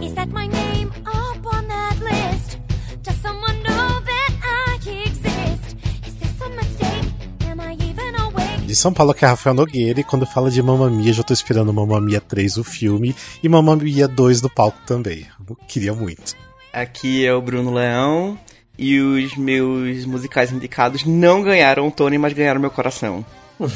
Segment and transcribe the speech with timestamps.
[0.00, 2.58] Is that my name up on that list?
[3.02, 5.76] Does someone know that I exist?
[6.06, 7.12] Is this a mistake?
[7.50, 8.66] Am I even awake?
[8.66, 11.32] De São Paulo, que é Rafael Nogueira, e quando fala de Mamma Mia, já tô
[11.32, 15.26] esperando Mamma Mia 3, o filme, e Mamma Mia 2 do palco também.
[15.48, 16.36] Eu queria muito.
[16.72, 18.38] Aqui é o Bruno Leão
[18.78, 23.26] e os meus musicais indicados não ganharam o Tony, mas ganharam meu coração.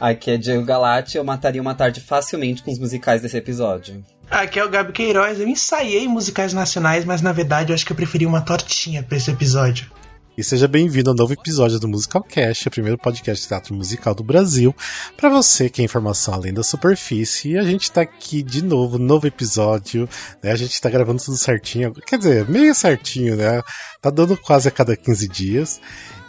[0.00, 4.02] Aqui é Diego Galati, eu mataria uma tarde facilmente com os musicais desse episódio.
[4.30, 5.40] Aqui é o Gabi Queiroz.
[5.40, 9.16] Eu ensaiei musicais nacionais, mas na verdade eu acho que eu preferi uma tortinha pra
[9.16, 9.90] esse episódio.
[10.38, 14.14] E seja bem-vindo ao novo episódio do Musical Cast, o primeiro podcast de teatro musical
[14.14, 14.74] do Brasil.
[15.16, 18.98] Para você que é informação além da superfície, e a gente tá aqui de novo,
[18.98, 20.08] novo episódio,
[20.42, 20.52] né?
[20.52, 23.60] A gente tá gravando tudo certinho, quer dizer, meio certinho, né?
[24.00, 25.80] Tá dando quase a cada 15 dias.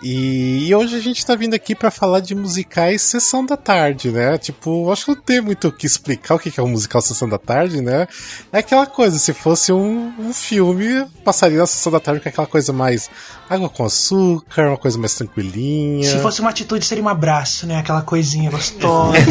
[0.04, 4.38] E, hoje a gente tá vindo aqui para falar de musicais Sessão da Tarde, né?
[4.38, 7.30] Tipo, acho que não tem muito o que explicar o que é um musical Sessão
[7.30, 8.08] da Tarde, né?
[8.52, 12.48] É aquela coisa, se fosse um, um filme, passaria na Sessão da Tarde com aquela
[12.48, 13.10] coisa mais
[13.50, 16.10] água com açúcar, uma coisa mais tranquilinha.
[16.10, 17.78] Se fosse uma atitude, seria um abraço, né?
[17.78, 19.18] Aquela coisinha gostosa.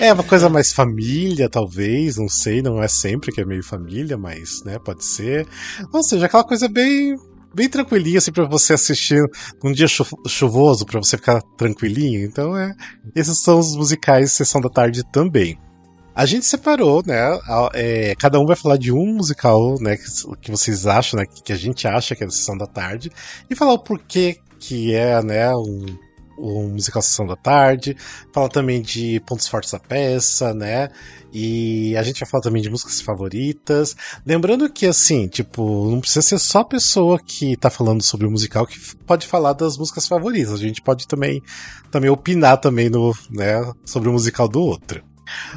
[0.00, 4.16] É, uma coisa mais família, talvez, não sei, não é sempre que é meio família,
[4.16, 5.46] mas, né, pode ser.
[5.92, 7.16] Ou seja, aquela coisa bem
[7.54, 9.22] bem tranquilinha assim para você assistir
[9.62, 12.24] num dia chu chuvoso para você ficar tranquilinho.
[12.24, 12.74] Então, é,
[13.14, 15.58] esses são os musicais sessão da tarde também.
[16.14, 17.20] A gente separou, né?
[17.72, 19.96] é, cada um vai falar de um musical, né?
[19.96, 20.04] Que,
[20.42, 21.26] que vocês acham, né?
[21.26, 23.10] Que a gente acha que é sessão da tarde
[23.50, 25.52] e falar o porquê que é, né?
[25.56, 25.86] Um,
[26.38, 27.96] um musical Sessão da Tarde,
[28.32, 30.88] fala também de pontos fortes da peça, né?
[31.32, 33.96] E a gente vai falar também de músicas favoritas.
[34.24, 38.30] Lembrando que, assim, tipo, não precisa ser só a pessoa que tá falando sobre o
[38.30, 40.52] musical que pode falar das músicas favoritas.
[40.52, 41.42] A gente pode também,
[41.90, 45.02] também opinar também no, né, sobre o musical do outro.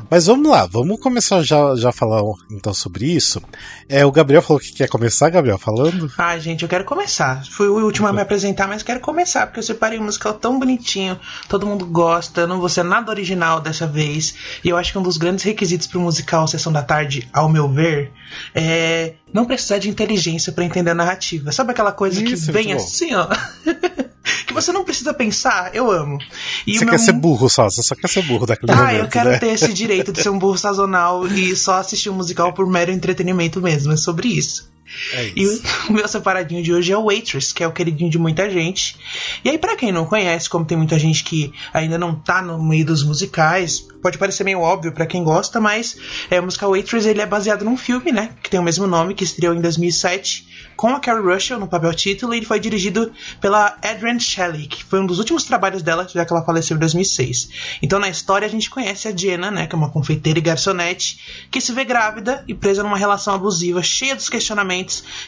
[0.10, 3.42] Mas vamos lá, vamos começar já, já a falar então sobre isso.
[3.90, 6.12] É, o Gabriel falou que quer começar, Gabriel, falando.
[6.18, 7.44] Ai, gente, eu quero começar.
[7.50, 10.60] Fui o último a me apresentar, mas quero começar, porque eu separei um musical tão
[10.60, 14.36] bonitinho, todo mundo gosta, eu não vou ser nada original dessa vez.
[14.64, 17.70] E eu acho que um dos grandes requisitos pro musical Sessão da Tarde, ao meu
[17.70, 18.12] ver,
[18.54, 21.52] é não precisar de inteligência pra entender a narrativa.
[21.52, 22.86] Sabe aquela coisa Isso, que vem muito bom.
[22.86, 23.28] assim, ó?
[24.48, 26.18] que você não precisa pensar, eu amo.
[26.66, 29.00] E você quer meu- ser burro só, você só quer ser burro daquele ah, momento,
[29.00, 29.38] eu quero né?
[29.40, 32.92] ter esse direito de ser um burro sazonal e só assistir um musical por mero
[32.92, 33.94] entretenimento mesmo.
[33.94, 34.70] É sobre isso.
[35.14, 35.48] É E
[35.90, 38.96] o, meu separadinho de hoje é o Waitress, que é o queridinho de muita gente.
[39.44, 42.62] E aí, pra quem não conhece, como tem muita gente que ainda não tá no
[42.64, 45.98] meio dos musicais, pode parecer meio óbvio pra quem gosta, mas
[46.30, 48.32] é, o musical Waitress ele é baseado num filme, né?
[48.42, 51.94] Que tem o mesmo nome, que estreou em 2007, com a Carrie Russell no papel
[51.94, 53.12] título, e ele foi dirigido
[53.42, 56.80] pela Adrienne Shelley, que foi um dos últimos trabalhos dela, já que ela faleceu em
[56.80, 57.50] 2006.
[57.82, 59.68] Então, na história, a gente conhece a Jenna, né?
[59.68, 63.82] Que é uma confeiteira e garçonete, que se vê grávida e presa numa relação abusiva,
[63.82, 64.77] cheia dos questionamentos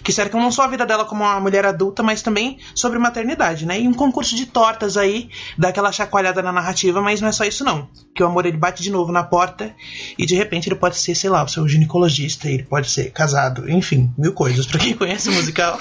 [0.03, 3.65] que cercam não só a vida dela como uma mulher adulta, mas também sobre maternidade,
[3.65, 3.79] né?
[3.79, 7.43] E um concurso de tortas aí, dá aquela chacoalhada na narrativa, mas não é só
[7.43, 7.87] isso não.
[8.15, 9.73] Que o amor ele bate de novo na porta
[10.17, 13.69] e de repente ele pode ser, sei lá, o seu ginecologista, ele pode ser casado,
[13.69, 14.65] enfim, mil coisas.
[14.65, 15.79] Pra quem conhece o musical,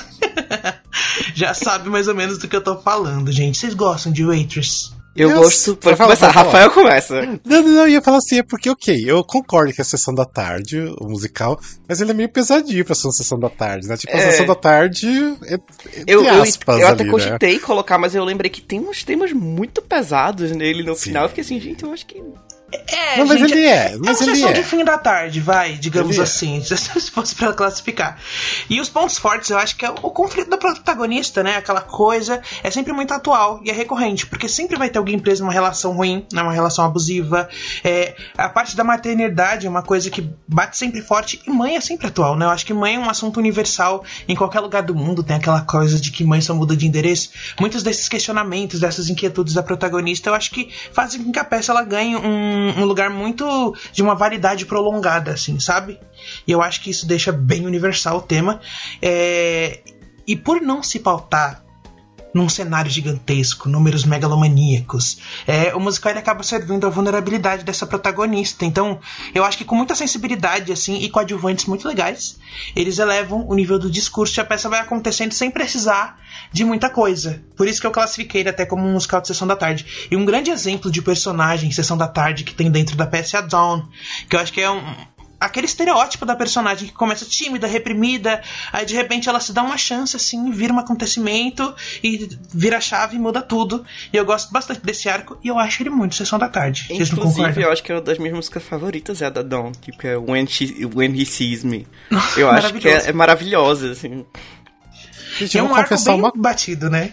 [1.34, 3.58] já sabe mais ou menos do que eu tô falando, gente.
[3.58, 4.97] Vocês gostam de Waitress?
[5.16, 5.74] Eu, Eu gosto.
[5.76, 6.64] Pode Fala, começar, fala, fala.
[6.64, 7.22] Rafael começa.
[7.22, 9.84] Não, não, não, eu ia falar assim, é porque, ok, eu concordo que é a
[9.84, 11.58] sessão da tarde, o musical,
[11.88, 13.96] mas ele é meio pesadinho pra ser uma sessão da tarde, né?
[13.96, 14.30] Tipo, a É.
[14.30, 15.08] sessão da tarde,
[15.46, 15.58] é,
[16.06, 17.10] Eu, eu, aspas, eu até ali, né?
[17.10, 21.04] cogitei colocar, mas eu lembrei que tem uns temas muito pesados nele no Sim.
[21.06, 21.24] final.
[21.24, 22.22] Eu fiquei assim, gente, eu acho que.
[22.70, 24.52] É, Não, mas gente, ele é, é mas uma ele é.
[24.52, 26.24] de fim da tarde, vai, digamos Ele é.
[26.24, 28.18] assim, se fosse pra classificar.
[28.68, 31.56] E os pontos fortes, eu acho que é o conflito da protagonista, né?
[31.56, 35.42] Aquela coisa é sempre muito atual e é recorrente, porque sempre vai ter alguém preso
[35.42, 37.48] numa relação ruim, numa relação abusiva.
[37.82, 41.80] É, a parte da maternidade é uma coisa que bate sempre forte e mãe é
[41.80, 42.44] sempre atual, né?
[42.44, 45.62] Eu acho que mãe é um assunto universal em qualquer lugar do mundo, tem aquela
[45.62, 47.30] coisa de que mãe só muda de endereço.
[47.58, 51.72] Muitos desses questionamentos, dessas inquietudes da protagonista, eu acho que fazem com que a peça
[51.72, 55.98] ela ganhe um, um lugar muito de uma validade prolongada, assim, sabe?
[56.46, 58.60] E eu acho que isso deixa bem universal o tema.
[59.00, 59.80] É,
[60.26, 61.64] E por não se pautar
[62.34, 65.18] num cenário gigantesco, números megalomaníacos.
[65.46, 68.64] É, o musical ele acaba servindo a vulnerabilidade dessa protagonista.
[68.64, 69.00] Então,
[69.34, 72.38] eu acho que com muita sensibilidade assim e coadjuvantes muito legais,
[72.74, 76.18] eles elevam o nível do discurso e a peça vai acontecendo sem precisar
[76.52, 77.42] de muita coisa.
[77.56, 80.08] Por isso que eu classifiquei ele até como um musical de sessão da tarde.
[80.10, 83.36] E um grande exemplo de personagem em sessão da tarde que tem dentro da peça
[83.36, 83.82] é a Dawn,
[84.28, 84.82] que eu acho que é um
[85.40, 88.42] aquele estereótipo da personagem que começa tímida, reprimida,
[88.72, 92.80] aí de repente ela se dá uma chance, assim, vira um acontecimento e vira a
[92.80, 93.84] chave e muda tudo.
[94.12, 96.86] E eu gosto bastante desse arco e eu acho ele muito Sessão da Tarde.
[96.88, 97.62] Vocês não Inclusive, concordam?
[97.64, 100.46] eu acho que uma das minhas músicas favoritas é a da Dawn, tipo, é When,
[100.46, 101.86] She, When He Sees Me.
[102.36, 103.06] Eu acho que maravilhoso.
[103.06, 104.24] é, é maravilhosa, assim.
[105.38, 107.12] Gente, É eu um arco bem uma batido, né?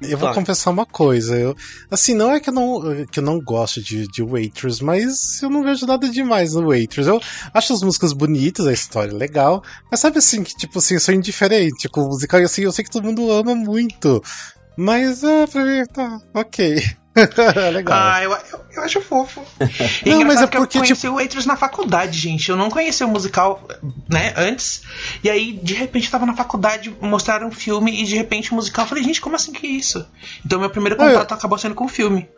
[0.00, 0.34] Eu vou Claro.
[0.34, 1.36] confessar uma coisa.
[1.38, 1.54] Eu,
[1.90, 5.48] assim, não é que eu não, que eu não gosto de, de Waitress, mas eu
[5.48, 7.08] não vejo nada demais no Waitress.
[7.08, 7.20] Eu
[7.54, 11.00] acho as músicas bonitas, a história é legal, mas sabe assim, que tipo assim, eu
[11.00, 14.22] sou indiferente com o musical e assim, eu sei que todo mundo ama muito.
[14.76, 16.82] Mas é, pra mim, tá, ok.
[17.72, 17.98] legal.
[17.98, 19.42] Ah, eu, eu, eu acho fofo.
[20.04, 22.48] E Não, mas é que porque, eu conheci o Waitress na faculdade, gente.
[22.50, 23.66] Eu não conhecia o musical,
[24.08, 24.82] né, antes.
[25.24, 28.54] E aí, de repente, eu tava na faculdade, mostraram um filme e de repente o
[28.54, 28.84] musical.
[28.84, 30.06] Eu falei, gente, como assim que é isso?
[30.44, 32.28] Então, meu primeiro Ah, eu- contato acabou sendo com o filme.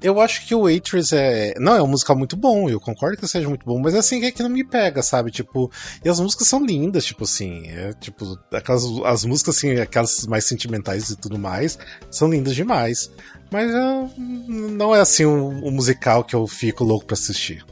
[0.00, 1.54] Eu acho que o Waitress é.
[1.58, 4.30] Não, é um musical muito bom, eu concordo que seja muito bom, mas assim, é
[4.30, 5.30] que não me pega, sabe?
[5.30, 5.70] Tipo,
[6.04, 10.44] e as músicas são lindas, tipo assim, é tipo, aquelas as músicas assim, aquelas mais
[10.44, 11.78] sentimentais e tudo mais,
[12.10, 13.10] são lindas demais.
[13.50, 17.64] Mas é, não é assim um, um musical que eu fico louco pra assistir.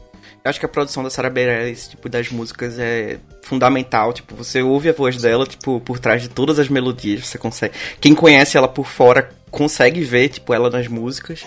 [0.43, 4.13] Eu acho que a produção da Sarah Bareilles, tipo, das músicas é fundamental.
[4.13, 7.73] Tipo, você ouve a voz dela, tipo, por trás de todas as melodias, você consegue...
[7.99, 11.43] Quem conhece ela por fora consegue ver, tipo, ela nas músicas.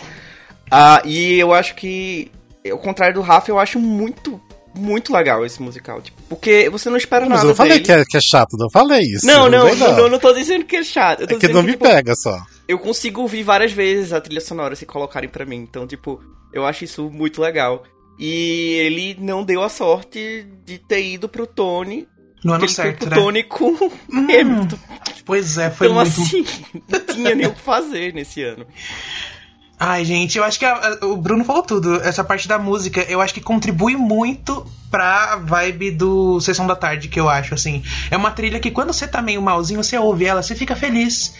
[0.71, 2.31] Ah, e eu acho que,
[2.71, 4.41] ao contrário do Rafa, eu acho muito,
[4.75, 6.01] muito legal esse musical.
[6.01, 7.85] Tipo, porque você não espera Mas nada eu não falei dele.
[7.85, 9.27] que é, que é chato, não falei isso.
[9.27, 11.23] Não, não, não, não, não tô dizendo que é chato.
[11.23, 12.39] Eu tô É que não me tipo, pega só.
[12.69, 15.57] eu consigo ouvir várias vezes a trilha sonora se colocarem pra mim.
[15.57, 16.23] Então, tipo,
[16.53, 17.83] eu acho isso muito legal.
[18.19, 22.07] E ele não deu a sorte de ter ido pro Tony.
[22.45, 23.17] No ano foi certo, pro né?
[23.17, 23.73] Tony com
[24.13, 24.79] Hum, Hamilton.
[25.27, 26.21] Pois é, foi Então, muito.
[26.21, 26.45] assim,
[26.89, 28.67] não tinha nem o que fazer nesse ano.
[29.83, 31.95] Ai, gente, eu acho que a- o Bruno falou tudo.
[32.03, 37.09] Essa parte da música, eu acho que contribui muito pra vibe do Sessão da Tarde,
[37.09, 37.83] que eu acho, assim.
[38.11, 41.33] É uma trilha que quando você tá meio malzinho, você ouve ela, você fica feliz.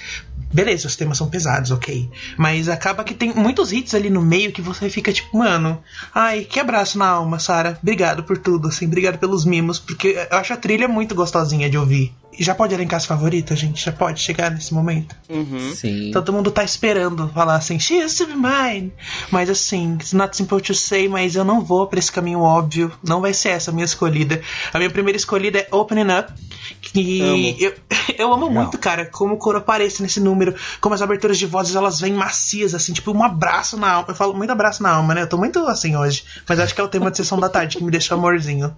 [0.53, 2.09] Beleza, os temas são pesados, ok.
[2.39, 5.81] Mas acaba que tem muitos hits ali no meio que você fica tipo, mano,
[6.15, 7.79] ai, que abraço na alma, Sara.
[7.83, 11.77] Obrigado por tudo, assim, obrigado pelos mimos, porque eu acho a trilha muito gostosinha de
[11.77, 12.13] ouvir.
[12.41, 13.85] E já pode elencar as favoritas, gente?
[13.85, 15.15] Já pode chegar nesse momento?
[15.29, 15.75] Uhum.
[15.75, 16.11] Sim.
[16.11, 18.91] Todo mundo tá esperando falar assim, she used to be mine.
[19.31, 22.91] Mas assim, it's not simple to say, mas eu não vou pra esse caminho óbvio.
[23.07, 24.41] Não vai ser essa a minha escolhida.
[24.73, 26.33] A minha primeira escolhida é Opening Up.
[26.81, 27.57] Que Amo.
[27.59, 27.75] eu,
[28.17, 31.75] eu amo muito, cara, como o coro aparece nesse número, como as aberturas de vozes
[31.75, 34.07] elas vêm macias, assim, tipo um abraço na alma.
[34.09, 35.23] Eu falo muito abraço na alma, né?
[35.23, 36.25] Eu tô muito assim hoje.
[36.49, 38.75] Mas acho que é o tema de sessão da tarde que me deixa amorzinho.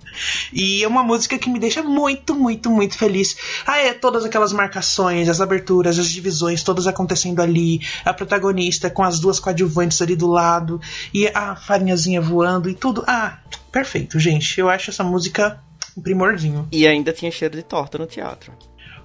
[0.53, 3.37] E é uma música que me deixa muito, muito, muito feliz.
[3.66, 7.81] Ah, é todas aquelas marcações, as aberturas, as divisões, todas acontecendo ali.
[8.04, 10.81] A protagonista com as duas coadjuvantes ali do lado.
[11.12, 13.04] E a farinhazinha voando e tudo.
[13.06, 13.38] Ah,
[13.70, 14.58] perfeito, gente.
[14.58, 15.60] Eu acho essa música
[15.96, 16.66] um primorzinho.
[16.72, 18.52] E ainda tinha cheiro de torta no teatro.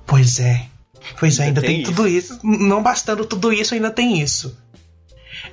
[0.06, 0.66] Pois é.
[1.20, 1.92] Pois é, ainda Ainda tem, tem isso.
[1.92, 2.40] tudo isso.
[2.44, 4.58] Não bastando tudo isso, ainda tem isso.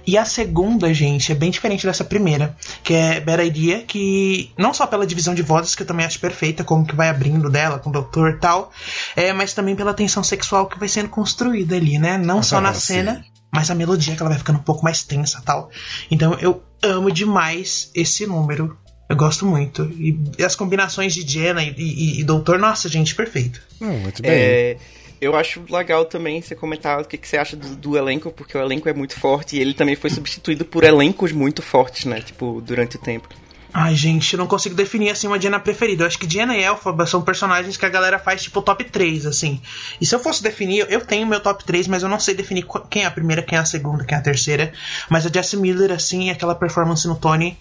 [0.07, 4.75] E a segunda, gente, é bem diferente dessa primeira, que é Better Idea, que não
[4.75, 7.79] só pela divisão de vozes, que eu também acho perfeita, como que vai abrindo dela
[7.79, 8.71] com o doutor e tal,
[9.17, 12.19] é, mas também pela tensão sexual que vai sendo construída ali, né?
[12.19, 15.03] Não só na Ah, cena, mas a melodia que ela vai ficando um pouco mais
[15.03, 15.71] tensa tal.
[16.11, 18.77] Então eu amo demais esse número.
[19.09, 19.85] Eu gosto muito.
[19.85, 23.61] E, e as combinações de Jenna e, e, e Doutor, nossa, gente, perfeito.
[23.81, 24.31] Hum, muito bem.
[24.31, 24.77] É,
[25.21, 28.57] eu acho legal também você comentar o que, que você acha do, do elenco, porque
[28.57, 32.21] o elenco é muito forte e ele também foi substituído por elencos muito fortes, né?
[32.21, 33.29] Tipo, durante o tempo.
[33.77, 36.05] Ai, gente, eu não consigo definir assim uma Diana preferida.
[36.05, 39.27] Eu acho que Diana e Elphaba são personagens que a galera faz tipo top 3,
[39.27, 39.61] assim.
[40.01, 42.63] E se eu fosse definir, eu tenho meu top 3, mas eu não sei definir
[42.63, 44.73] qu- quem é a primeira, quem é a segunda, quem é a terceira.
[45.11, 47.59] Mas a Jessie Miller, assim, aquela performance no Tony,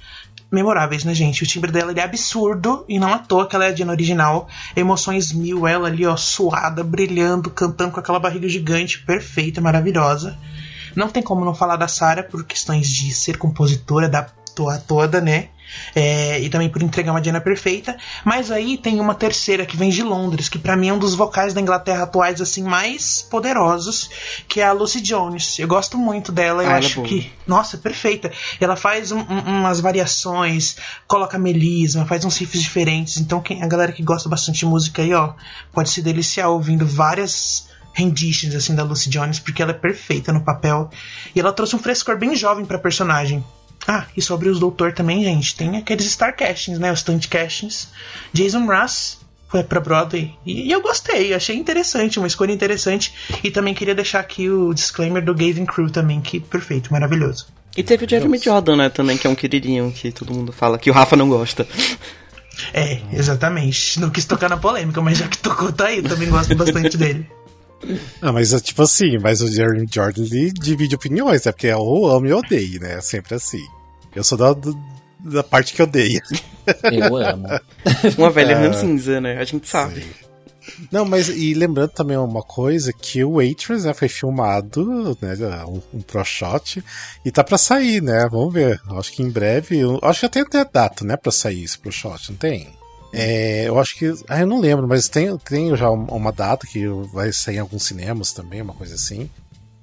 [0.54, 1.44] memoráveis, né, gente?
[1.44, 4.48] O timbre dela é absurdo e não à toa que ela é a Diana original.
[4.76, 10.38] Emoções mil, ela ali, ó, suada, brilhando, cantando com aquela barriga gigante, perfeita, maravilhosa.
[10.96, 14.24] Não tem como não falar da Sarah por questões de ser compositora da
[14.56, 15.50] toa toda, né?
[15.96, 17.96] É, e também por entregar uma Diana perfeita.
[18.26, 21.14] Mas aí tem uma terceira que vem de Londres, que pra mim é um dos
[21.16, 24.10] vocais da Inglaterra atuais assim mais poderosos,
[24.48, 25.58] que é a Lucy Jones.
[25.60, 27.08] Eu gosto muito dela, eu Ah, é acho boa.
[27.08, 28.32] que nossa, perfeita.
[28.60, 30.76] Ela faz um- um- umas variações,
[31.08, 33.18] coloca melisma, faz uns riffs diferentes.
[33.18, 35.34] Então quem, a galera que gosta bastante de música aí, ó,
[35.72, 40.44] pode se deliciar ouvindo várias renditions assim da Lucy Jones, porque ela é perfeita no
[40.44, 40.90] papel.
[41.36, 43.44] E ela trouxe um frescor bem jovem pra personagem.
[43.88, 46.92] Ah, e sobre os Doutor também, gente, tem aqueles Star Castings, né?
[46.92, 47.90] Os Stunt Castings.
[48.32, 50.34] Jason Russ foi pra Broadway.
[50.46, 53.14] E, e eu gostei, achei interessante, uma escolha interessante.
[53.44, 57.48] E também queria deixar aqui o disclaimer do Gavin Crew também, que perfeito, maravilhoso.
[57.76, 60.78] E teve o Jeremy Jordan, né, também, que é um queridinho que todo mundo fala,
[60.78, 61.68] que o Rafa não gosta.
[62.74, 64.00] É, exatamente.
[64.00, 65.98] Não quis tocar na polêmica, mas já que tocou, tá aí.
[65.98, 67.28] Eu também gosto bastante dele.
[68.22, 71.52] Ah, mas é tipo assim, mas o Jeremy Jordan ele divide opiniões, né?
[71.52, 72.96] Porque é ou amo e odeio, né?
[72.96, 73.64] É sempre assim.
[74.16, 74.56] Eu sou da,
[75.20, 76.22] da parte que odeia.
[76.92, 77.48] Eu amo.
[78.18, 78.56] Uma velha É.
[78.68, 79.38] ranzinza, né?
[79.40, 80.06] A gente sabe.
[80.92, 85.36] Não, mas e lembrando também uma coisa que o Waitress né, foi filmado, né,
[85.66, 86.82] um, um pro shot
[87.26, 88.26] e tá pra sair, né?
[88.32, 88.80] Vamos ver.
[88.92, 91.92] Acho que em breve, acho que até tem até data, né, pra sair esse pro
[91.92, 92.70] shot, não tem?
[93.14, 96.66] É, eu acho que, ah, eu não lembro, mas tem, tem já um- uma data
[96.66, 99.30] que vai sair em alguns cinemas também, uma coisa assim.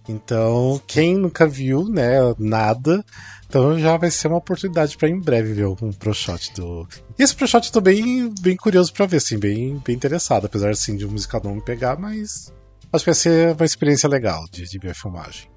[0.08, 3.04] Então, quem nunca viu, né, nada,
[3.48, 6.88] então já vai ser uma oportunidade pra em breve ver um pro shot do.
[7.16, 10.46] E esse pro shot eu tô bem, bem curioso pra ver, assim, bem, bem interessado,
[10.46, 12.52] apesar assim de o musical não me pegar, mas
[12.92, 15.48] acho que vai ser uma experiência legal de, de ver a filmagem.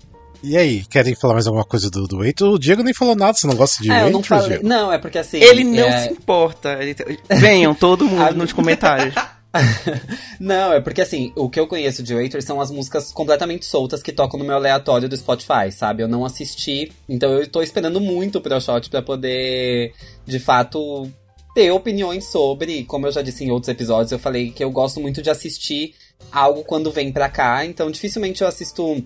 [0.44, 2.42] E aí, querem falar mais alguma coisa do, do Wait?
[2.42, 4.50] O Diego nem falou nada, você não gosta de É, eu não falei.
[4.50, 4.68] Diego?
[4.68, 5.38] Não, é porque assim.
[5.38, 6.74] Ele não é- se importa.
[6.82, 6.96] Ele-
[7.40, 9.16] Venham, todo mundo nos comentários.
[10.40, 14.02] Não, é porque assim, o que eu conheço de Waiters são as músicas completamente soltas
[14.02, 16.02] que tocam no meu aleatório do Spotify, sabe?
[16.02, 19.94] Eu não assisti, então eu tô esperando muito pro shot pra poder,
[20.26, 21.08] de fato,
[21.54, 22.84] ter opiniões sobre.
[22.86, 25.94] Como eu já disse em outros episódios, eu falei que eu gosto muito de assistir
[26.32, 29.06] algo quando vem pra cá, então dificilmente eu assisto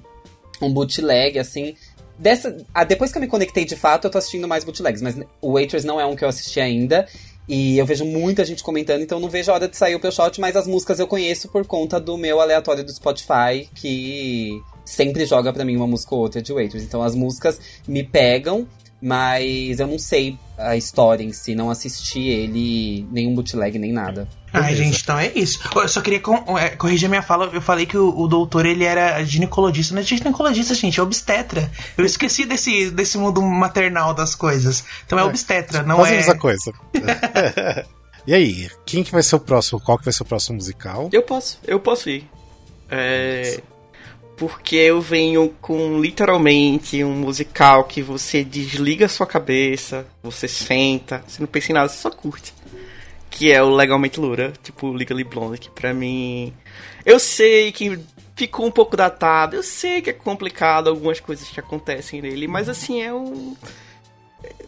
[0.62, 1.76] um, bootleg, assim.
[2.18, 5.16] Dessa, ah, depois que eu me conectei de fato, eu tô assistindo mais bootlegs, mas
[5.40, 7.08] o Waitress não é um que eu assisti ainda.
[7.48, 10.42] E eu vejo muita gente comentando, então não vejo a hora de sair o Pelshot,
[10.42, 15.54] mas as músicas eu conheço por conta do meu aleatório do Spotify, que sempre joga
[15.54, 16.86] pra mim uma música ou outra de Waitress.
[16.86, 18.68] Então as músicas me pegam,
[19.02, 24.28] mas eu não sei a história em si, não assisti ele, nenhum bootleg, nem nada.
[24.52, 24.84] Ai, Beleza.
[24.84, 25.60] gente, então é isso.
[25.76, 27.46] Eu só queria com- é, corrigir a minha fala.
[27.54, 29.94] Eu falei que o, o doutor ele era ginecologista.
[29.94, 31.70] Não é ginecologista, gente, é obstetra.
[31.96, 34.84] Eu esqueci desse, desse mundo maternal das coisas.
[35.06, 36.16] Então é, É, obstetra, não a é.
[36.16, 36.74] mesma coisa.
[38.26, 39.80] e aí, quem que vai ser o próximo?
[39.80, 41.10] Qual que vai ser o próximo musical?
[41.12, 42.28] Eu posso, eu posso ir.
[42.90, 43.60] É.
[44.38, 51.42] Porque eu venho com literalmente um musical que você desliga sua cabeça, você senta, você
[51.42, 52.54] não pensa em nada, você só curte.
[53.32, 56.54] Que é o Legalmente Loura, tipo Legally Blonde, que pra mim.
[57.04, 58.00] Eu sei que
[58.36, 62.70] ficou um pouco datado, eu sei que é complicado algumas coisas que acontecem nele, mas
[62.70, 63.56] assim, é um.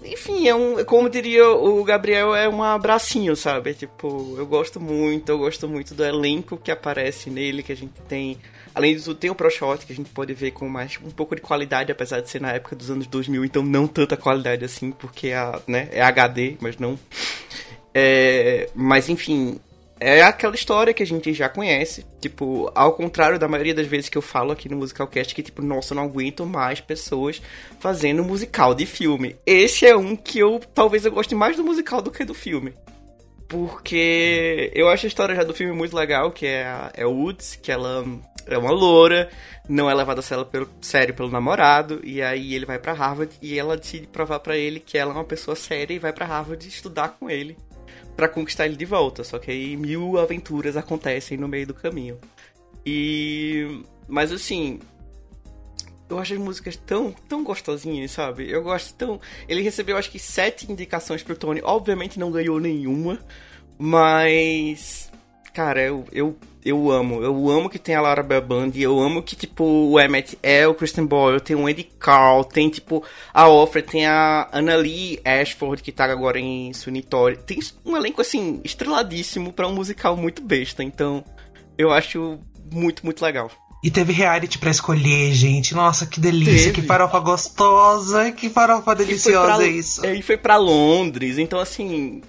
[0.04, 0.84] Enfim, é um.
[0.84, 3.74] Como diria o Gabriel, é um abracinho, sabe?
[3.74, 8.02] Tipo, eu gosto muito, eu gosto muito do elenco que aparece nele, que a gente
[8.08, 8.38] tem.
[8.74, 11.42] Além disso, tem o ProShot, que a gente pode ver com mais um pouco de
[11.42, 15.32] qualidade, apesar de ser na época dos anos 2000, então não tanta qualidade assim, porque
[15.32, 16.98] a, né, é HD, mas não.
[17.94, 19.60] É, mas enfim,
[20.00, 22.06] é aquela história que a gente já conhece.
[22.22, 25.62] Tipo, ao contrário da maioria das vezes que eu falo aqui no Musicalcast, que tipo,
[25.62, 27.42] nossa, eu não aguento mais pessoas
[27.80, 29.36] fazendo musical de filme.
[29.46, 32.74] Esse é um que eu talvez eu goste mais do musical do que do filme.
[33.48, 37.58] Porque eu acho a história já do filme muito legal, que é a é Woods,
[37.62, 38.06] que ela
[38.46, 39.30] é uma loura,
[39.68, 43.76] não é levada pelo, sério pelo namorado, e aí ele vai pra Harvard e ela
[43.76, 47.10] decide provar pra ele que ela é uma pessoa séria e vai pra Harvard estudar
[47.20, 47.58] com ele
[48.20, 49.24] pra conquistar ele de volta.
[49.24, 52.20] Só que aí mil aventuras acontecem no meio do caminho.
[52.86, 53.82] E.
[54.10, 54.80] Mas assim.
[56.10, 58.50] Eu acho as músicas tão, tão gostosinhas, sabe?
[58.50, 59.22] Eu gosto tão.
[59.48, 61.62] Ele recebeu acho que sete indicações pro Tony.
[61.64, 63.20] Obviamente não ganhou nenhuma.
[63.78, 65.09] Mas.
[65.54, 67.22] Cara, eu, eu, eu amo.
[67.24, 68.72] Eu amo que tem a Laura Band.
[68.76, 71.42] Eu amo que, tipo, o Emmett é o Kristen Boyle.
[71.42, 72.44] Tem o Andy Carl.
[72.44, 73.04] Tem, tipo,
[73.34, 73.88] a Offred.
[73.88, 77.38] Tem a Annalie Ashford, que tá agora em Sunitori.
[77.38, 80.84] Tem um elenco, assim, estreladíssimo pra um musical muito besta.
[80.84, 81.24] Então,
[81.78, 82.40] eu acho
[82.72, 83.52] muito, muito legal.
[83.82, 85.74] E teve reality pra escolher, gente.
[85.74, 86.54] Nossa, que delícia.
[86.54, 86.82] Teve.
[86.82, 88.32] Que farofa gostosa.
[88.32, 90.06] Que farofa E deliciosa pra- é isso.
[90.06, 92.22] é, E foi pra Londres, então assim.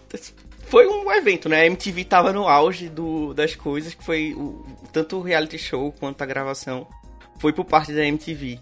[0.70, 1.62] Foi um evento, né?
[1.62, 5.92] A MTV tava no auge do, das coisas, que foi o, tanto o reality show
[5.98, 6.86] quanto a gravação.
[7.40, 8.60] Foi por parte da MTV.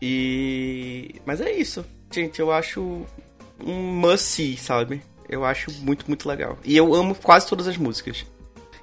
[0.00, 1.16] E.
[1.26, 1.84] Mas é isso.
[2.12, 3.04] Gente, eu acho
[3.58, 5.02] um must sabe?
[5.28, 6.56] Eu acho muito, muito legal.
[6.64, 8.24] E eu amo quase todas as músicas.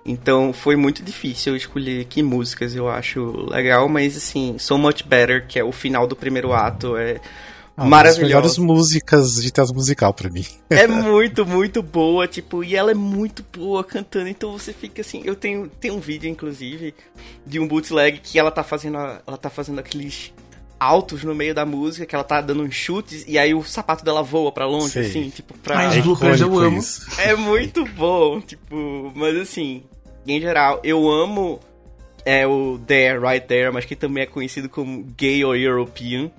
[0.06, 5.48] Então foi muito difícil escolher que músicas eu acho legal, mas assim, So Much Better,
[5.48, 7.22] que é o final do primeiro ato, é
[7.76, 8.22] Ah, Uma das maravilhoso.
[8.22, 10.46] melhores músicas de teatro musical pra mim.
[10.70, 15.22] É muito, muito boa, tipo, e ela é muito boa cantando, então você fica assim,
[15.26, 16.94] eu tenho, tenho um vídeo, inclusive,
[17.46, 20.32] de um bootleg que ela tá fazendo, a- ela tá fazendo aqueles
[20.80, 24.04] altos no meio da música, que ela tá dando uns chutes, e aí o sapato
[24.06, 25.08] dela voa pra longe, Sei.
[25.08, 25.76] assim, tipo, pra...
[25.78, 26.78] Mas É bloopers eu amo.
[26.78, 27.08] isso.
[27.20, 29.84] É muito bom, tipo, mas assim,
[30.28, 31.60] em geral, eu amo
[32.26, 36.30] é o There, Right There, mas que também é conhecido como Gay or European,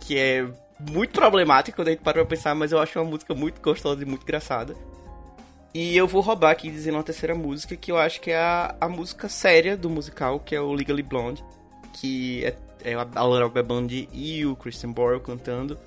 [0.00, 0.46] que é
[0.88, 4.02] muito problemático quando a gente para pra pensar, mas eu acho uma música muito gostosa
[4.02, 4.74] e muito engraçada.
[5.72, 8.74] E eu vou roubar aqui dizendo uma terceira música, que eu acho que é a,
[8.80, 11.44] a música séria do musical, que é o Legally Blonde,
[11.92, 15.78] que é, é a Laura Band e o Christian Borle cantando.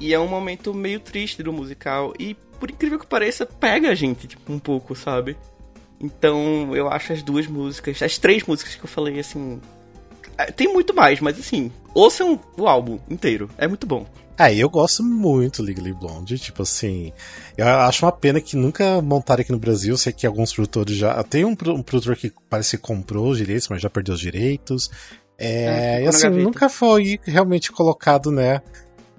[0.00, 3.94] E é um momento meio triste do musical, e por incrível que pareça, pega a
[3.94, 5.36] gente, tipo, um pouco, sabe?
[6.00, 9.60] Então, eu acho as duas músicas, as três músicas que eu falei, assim.
[10.38, 14.06] é, Tem muito mais, mas assim, ouçam o álbum inteiro, é muito bom.
[14.40, 17.12] É, eu gosto muito do Legally Blonde, tipo assim,
[17.58, 21.22] eu acho uma pena que nunca montaram aqui no Brasil, sei que alguns produtores já,
[21.22, 24.90] tem um, um produtor que parece que comprou os direitos, mas já perdeu os direitos,
[25.36, 28.62] É, é, e assim, nunca foi realmente colocado, né,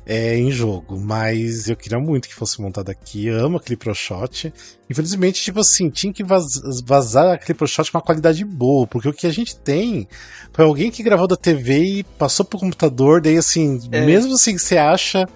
[0.06, 4.52] é, em jogo, mas eu queria muito que fosse montado aqui, amo aquele Pro Shot,
[4.90, 9.08] infelizmente, tipo assim, tinha que vaz- vazar aquele Pro Shot com uma qualidade boa, porque
[9.08, 10.08] o que a gente tem
[10.52, 14.06] foi alguém que gravou da TV e passou pro computador, daí assim, É.
[14.06, 15.28] mesmo assim que você acha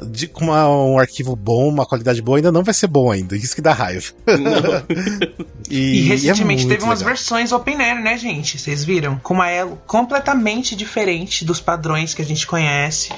[0.00, 3.36] de, com uma- um arquivo bom, uma qualidade boa, ainda não vai ser bom ainda.
[3.36, 4.06] Isso que dá raiva.
[5.70, 7.14] E, e, recentemente é teve umas legal.
[7.14, 8.58] versões open air, né, gente?
[8.58, 9.18] Vocês viram?
[9.18, 13.10] Com uma elo completamente diferente dos padrões que a gente conhece.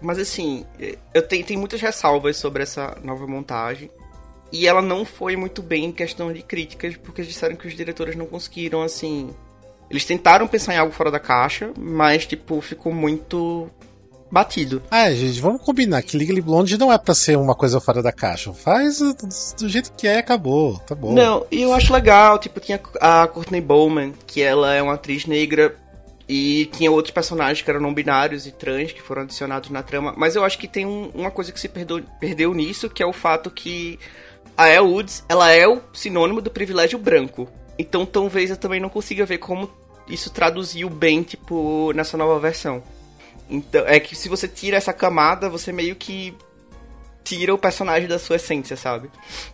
[0.00, 0.64] Mas assim,
[1.14, 3.90] eu tenho, tenho muitas ressalvas sobre essa nova montagem.
[4.52, 8.14] E ela não foi muito bem em questão de críticas, porque disseram que os diretores
[8.14, 9.30] não conseguiram, assim.
[9.90, 13.70] Eles tentaram pensar em algo fora da caixa, mas, tipo, ficou muito
[14.30, 14.82] batido.
[14.90, 18.12] Ah, gente, vamos combinar que Legally Blonde não é pra ser uma coisa fora da
[18.12, 18.52] caixa.
[18.52, 19.14] Faz do,
[19.58, 20.78] do jeito que é, acabou.
[20.80, 21.12] Tá bom.
[21.12, 25.26] Não, e eu acho legal, tipo, tinha a Courtney Bowman, que ela é uma atriz
[25.26, 25.76] negra,
[26.28, 30.12] e tinha outros personagens que eram não binários e trans que foram adicionados na trama,
[30.16, 33.06] mas eu acho que tem um- uma coisa que se perdeu, perdeu nisso, que é
[33.06, 33.98] o fato que
[34.56, 37.48] a Elle Woods, ela é o sinônimo do privilégio branco.
[37.78, 39.70] Então talvez eu também não consiga ver como
[40.08, 42.82] isso traduziu bem, tipo, nessa nova versão.
[43.48, 46.34] Então, é que se você tira essa camada, você meio que
[47.22, 49.10] tira o personagem da sua essência, sabe?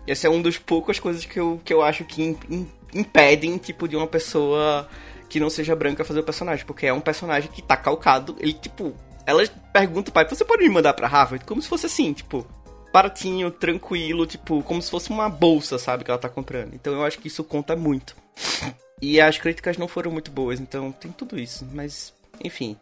[0.07, 3.57] Esse é um dos poucas coisas que eu, que eu acho que im- im- impedem,
[3.59, 4.89] tipo, de uma pessoa
[5.33, 6.67] que não seja branca fazer o personagem.
[6.67, 8.37] Porque é um personagem que tá calcado.
[8.39, 11.45] Ele, tipo, ela pergunta pai, você pode me mandar pra Harvard?
[11.47, 12.47] Como se fosse assim, tipo,
[12.93, 16.75] baratinho, tranquilo, tipo, como se fosse uma bolsa, sabe, que ela tá comprando.
[16.75, 18.15] Então eu acho que isso conta muito.
[19.01, 21.67] E as críticas não foram muito boas, então tem tudo isso.
[21.73, 22.13] Mas,
[22.45, 22.77] enfim.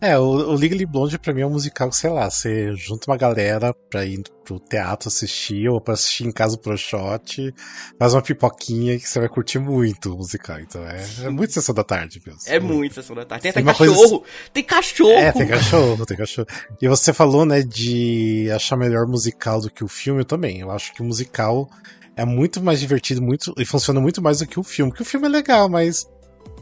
[0.00, 3.10] É, o, o Legally Blonde pra mim é um musical, que, sei lá, você junta
[3.10, 7.52] uma galera pra ir pro teatro assistir, ou pra assistir em casa pro shot,
[7.98, 10.60] faz uma pipoquinha que você vai curtir muito o musical.
[10.60, 12.40] Então é, é muito sessão da tarde, mesmo.
[12.46, 13.42] É muito Sessão da Tarde.
[13.42, 14.24] Tem até Tem coisa- cachorro!
[14.52, 15.10] Tem cachorro!
[15.10, 16.46] É, tem cachorro, tem cachorro.
[16.80, 20.60] E você falou, né, de achar melhor musical do que o filme, eu também.
[20.60, 21.68] Eu acho que o musical
[22.16, 24.92] é muito mais divertido muito e funciona muito mais do que o filme.
[24.92, 26.06] Porque o filme é legal, mas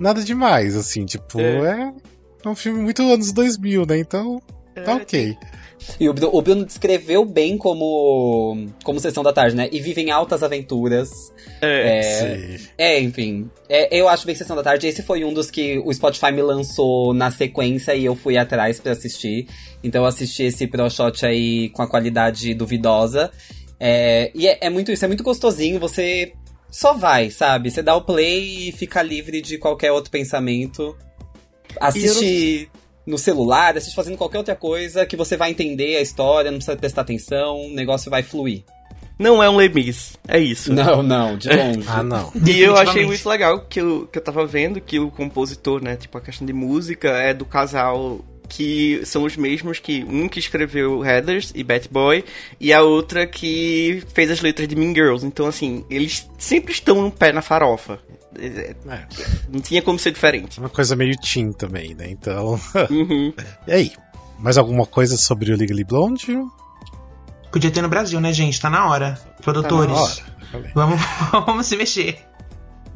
[0.01, 1.93] nada demais, assim, tipo, é, é
[2.51, 3.99] um filme muito anos 2000, né?
[3.99, 4.41] Então,
[4.85, 5.37] tá ok.
[6.01, 9.69] E o, Bruno- descreveu bem como, como Sessão da Tarde, né?
[9.71, 11.11] E vivem altas aventuras.
[11.61, 11.99] É.
[11.99, 12.03] É,
[12.59, 12.67] Sim.
[12.77, 13.51] é, enfim.
[13.69, 14.87] É, eu acho bem Sessão da Tarde.
[14.87, 18.81] Esse foi um dos que o Spotify me lançou na sequência e eu fui atrás
[18.81, 19.47] pra assistir.
[19.85, 23.31] Então eu assisti esse Pro Shot aí com a qualidade duvidosa.
[23.79, 25.79] É, e é, é muito isso, é muito gostosinho.
[25.79, 26.33] Você
[26.71, 27.71] só vai, sabe?
[27.71, 30.97] Você dá o play e fica livre de qualquer outro pensamento.
[31.81, 32.71] Assiste
[33.07, 36.77] no celular, assiste fazendo qualquer outra coisa que você vai entender a história, não precisa
[36.77, 38.65] prestar atenção, o negócio vai fluir.
[39.19, 40.73] Não é um Lemis, é isso.
[40.73, 41.89] Não, não, de longe.
[41.89, 42.31] Ah, não.
[42.47, 45.97] E eu achei muito legal que eu, que eu tava vendo que o compositor, né,
[45.97, 50.39] tipo, a questão de música é do casal que são os mesmos que um que
[50.39, 52.25] escreveu Heathers e Bat Boy
[52.61, 55.27] e a outra que fez as letras de Mean Girls.
[55.27, 57.99] Então, assim, eles sempre estão um pé na farofa.
[58.39, 59.07] É, É,
[59.49, 60.59] Não tinha como ser diferente.
[60.61, 62.09] uma coisa meio teen também, né?
[62.11, 62.61] Então.
[62.91, 63.33] Uhum.
[63.67, 63.93] e aí?
[64.39, 66.37] Mais alguma coisa sobre o Legally Blonde?
[67.51, 68.61] Podia ter no Brasil, né, gente?
[68.61, 69.19] Tá na hora.
[69.43, 69.97] Produtores.
[69.97, 70.23] Ora,
[70.53, 70.71] falei.
[70.75, 71.01] Vamos,
[71.33, 72.19] vamos se mexer.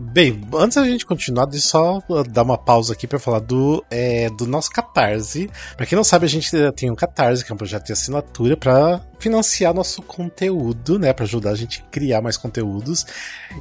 [0.02, 3.84] Bem, antes da gente continuar, deixa eu só dar uma pausa aqui pra falar do,
[3.90, 5.50] é, do nosso Catarse.
[5.76, 8.56] Pra quem não sabe, a gente tem um Catarse, que é um projeto de assinatura
[8.56, 11.12] pra financiar nosso conteúdo, né?
[11.12, 13.04] Pra ajudar a gente a criar mais conteúdos.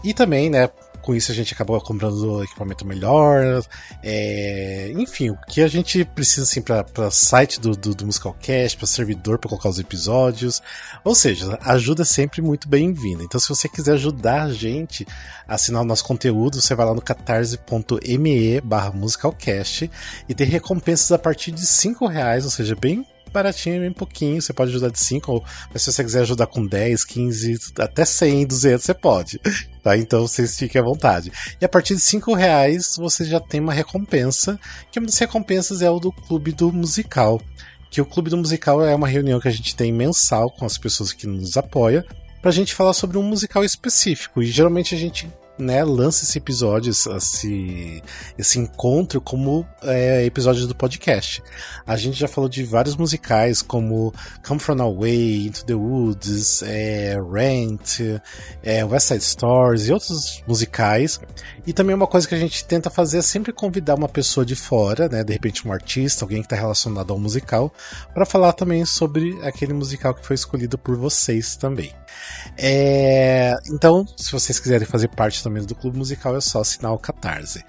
[0.02, 0.70] E também, né?
[1.10, 3.64] Com isso a gente acabou comprando equipamento melhor.
[4.04, 8.86] é, enfim, o que a gente precisa assim pra site do, do, do Musicalcast, pra
[8.86, 10.62] servidor pra colocar os episódios.
[11.04, 13.24] Ou seja, ajuda é sempre muito bem-vinda.
[13.24, 15.04] Então, se você quiser ajudar a gente
[15.48, 19.90] a assinar o nosso conteúdo, você vai lá no catarse.me barra musicalcast
[20.30, 24.42] e tem recompensas a partir de 5 reais, ou seja, bem baratinho, bem pouquinho.
[24.42, 28.48] Você pode ajudar de 5, mas se você quiser ajudar com 10, 15, até 100,
[28.48, 29.40] 200, você pode.
[29.82, 29.96] Tá?
[29.96, 31.32] Então vocês fiquem à vontade.
[31.60, 34.60] E a partir de 5 reais você já tem uma recompensa,
[34.92, 37.42] que uma das recompensas é o do Clube do Musical.
[37.90, 40.78] Que o Clube do Musical é uma reunião que a gente tem mensal com as
[40.78, 42.04] pessoas que nos apoiam.
[42.42, 44.44] pra gente falar sobre um musical específico.
[44.44, 48.04] E geralmente a gente né, lança esse episódio, esse,
[48.38, 51.44] esse encontro como é, episódios do podcast.
[51.86, 54.14] A gente já falou de vários musicais como
[54.48, 58.00] Come From Away, Into the Woods, é, Rent,
[58.64, 61.20] é, West Side Stories e outros musicais.
[61.68, 64.56] E também uma coisa que a gente tenta fazer é sempre convidar uma pessoa de
[64.56, 67.74] fora, né, de repente um artista, alguém que está relacionado ao musical,
[68.14, 71.94] para falar também sobre aquele musical que foi escolhido por vocês também.
[72.58, 76.98] É, então, se vocês quiserem fazer parte também do clube musical, é só assinar o
[76.98, 77.64] Catarse.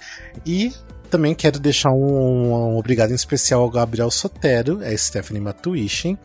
[0.44, 0.72] E
[1.10, 6.16] também quero deixar um, um, obrigado em especial ao Gabriel Sotero, a Stephanie Matuichen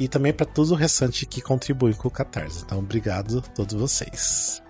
[0.00, 2.64] e também para todo o restante que contribui com o Catarse.
[2.64, 4.62] Então, obrigado a todos vocês.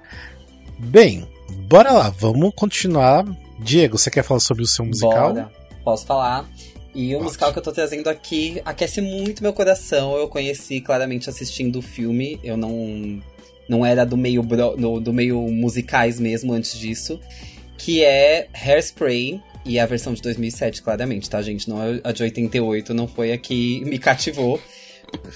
[0.78, 1.28] Bem,
[1.68, 3.24] bora lá, vamos continuar.
[3.60, 5.32] Diego, você quer falar sobre o seu musical?
[5.32, 5.50] Bora.
[5.84, 6.44] Posso falar.
[6.94, 10.16] E o musical que eu tô trazendo aqui aquece muito meu coração.
[10.16, 12.38] Eu conheci claramente assistindo o filme.
[12.44, 13.20] Eu não
[13.68, 17.18] não era do meio do, do meio musicais mesmo antes disso,
[17.78, 21.68] que é Hairspray e a versão de 2007, claramente, tá, gente?
[21.68, 24.60] Não é a de 88, não foi a que me cativou.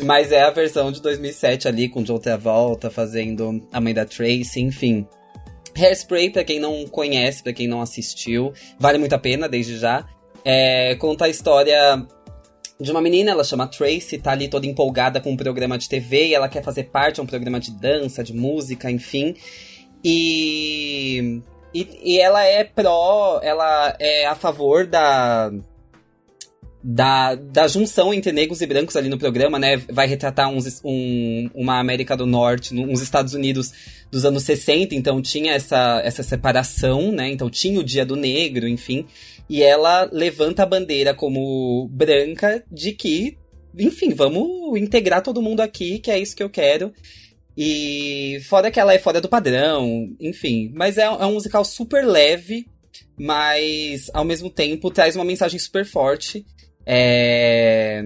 [0.00, 4.60] Mas é a versão de 2007 ali, com John Travolta fazendo a mãe da Tracy,
[4.60, 5.06] enfim.
[5.76, 10.06] Hairspray, pra quem não conhece, pra quem não assistiu, vale muito a pena desde já.
[10.48, 12.06] É, conta a história
[12.80, 16.28] de uma menina, ela chama Tracy, tá ali toda empolgada com um programa de TV
[16.28, 19.34] e ela quer fazer parte de um programa de dança, de música, enfim.
[20.04, 21.42] E,
[21.74, 25.50] e, e ela é pró, ela é a favor da,
[26.80, 29.76] da, da junção entre negros e brancos ali no programa, né?
[29.90, 33.72] Vai retratar uns, um, uma América do Norte, uns Estados Unidos
[34.12, 37.28] dos anos 60, então tinha essa, essa separação, né?
[37.30, 39.04] Então tinha o Dia do Negro, enfim.
[39.48, 43.38] E ela levanta a bandeira como branca de que,
[43.78, 46.92] enfim, vamos integrar todo mundo aqui, que é isso que eu quero.
[47.56, 50.70] E fora que ela é fora do padrão, enfim.
[50.74, 52.66] Mas é, é um musical super leve,
[53.18, 56.44] mas ao mesmo tempo traz uma mensagem super forte.
[56.84, 58.02] É...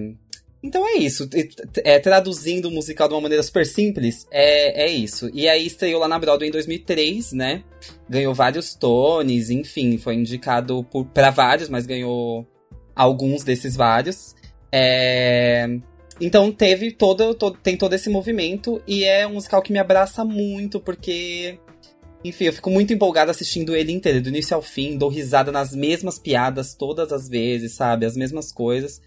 [0.63, 1.27] Então é isso.
[1.83, 5.29] É, traduzindo o musical de uma maneira super simples, é, é isso.
[5.33, 7.63] E aí estreou lá na Broadway em 2003, né?
[8.07, 12.47] Ganhou vários Tonys, enfim, foi indicado para vários, mas ganhou
[12.95, 14.35] alguns desses vários.
[14.71, 15.67] É...
[16.19, 20.23] Então teve todo, todo, tem todo esse movimento e é um musical que me abraça
[20.23, 21.57] muito, porque
[22.23, 25.73] enfim, eu fico muito empolgada assistindo ele inteiro, do início ao fim, dou risada nas
[25.73, 28.05] mesmas piadas todas as vezes, sabe?
[28.05, 29.01] As mesmas coisas.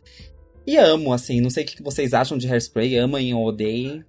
[0.66, 4.04] E amo, assim, não sei o que vocês acham de Hairspray, amem ou odeiem.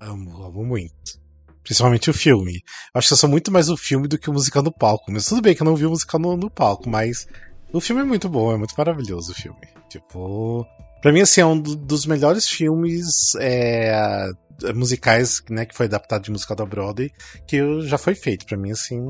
[0.00, 1.20] Amo, amo muito.
[1.62, 2.62] Principalmente o filme.
[2.92, 5.10] Acho que eu sou muito mais o filme do que o musical no palco.
[5.10, 7.26] Mas tudo bem que eu não vi o musical no, no palco, mas
[7.72, 9.60] o filme é muito bom, é muito maravilhoso o filme.
[9.88, 10.66] Tipo,
[11.02, 14.30] Pra mim, assim, é um dos melhores filmes é,
[14.72, 17.10] musicais, né, que foi adaptado de musical da Broadway,
[17.44, 18.46] que já foi feito.
[18.46, 19.00] Pra mim, assim,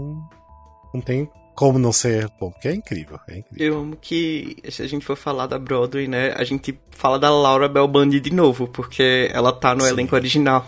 [0.94, 3.66] não tem como não ser bom, porque é incrível, é incrível.
[3.66, 7.30] Eu amo que, se a gente for falar da Broadway, né, a gente fala da
[7.30, 9.90] Laura Bell Bundy de novo, porque ela tá no Sim.
[9.90, 10.66] elenco original.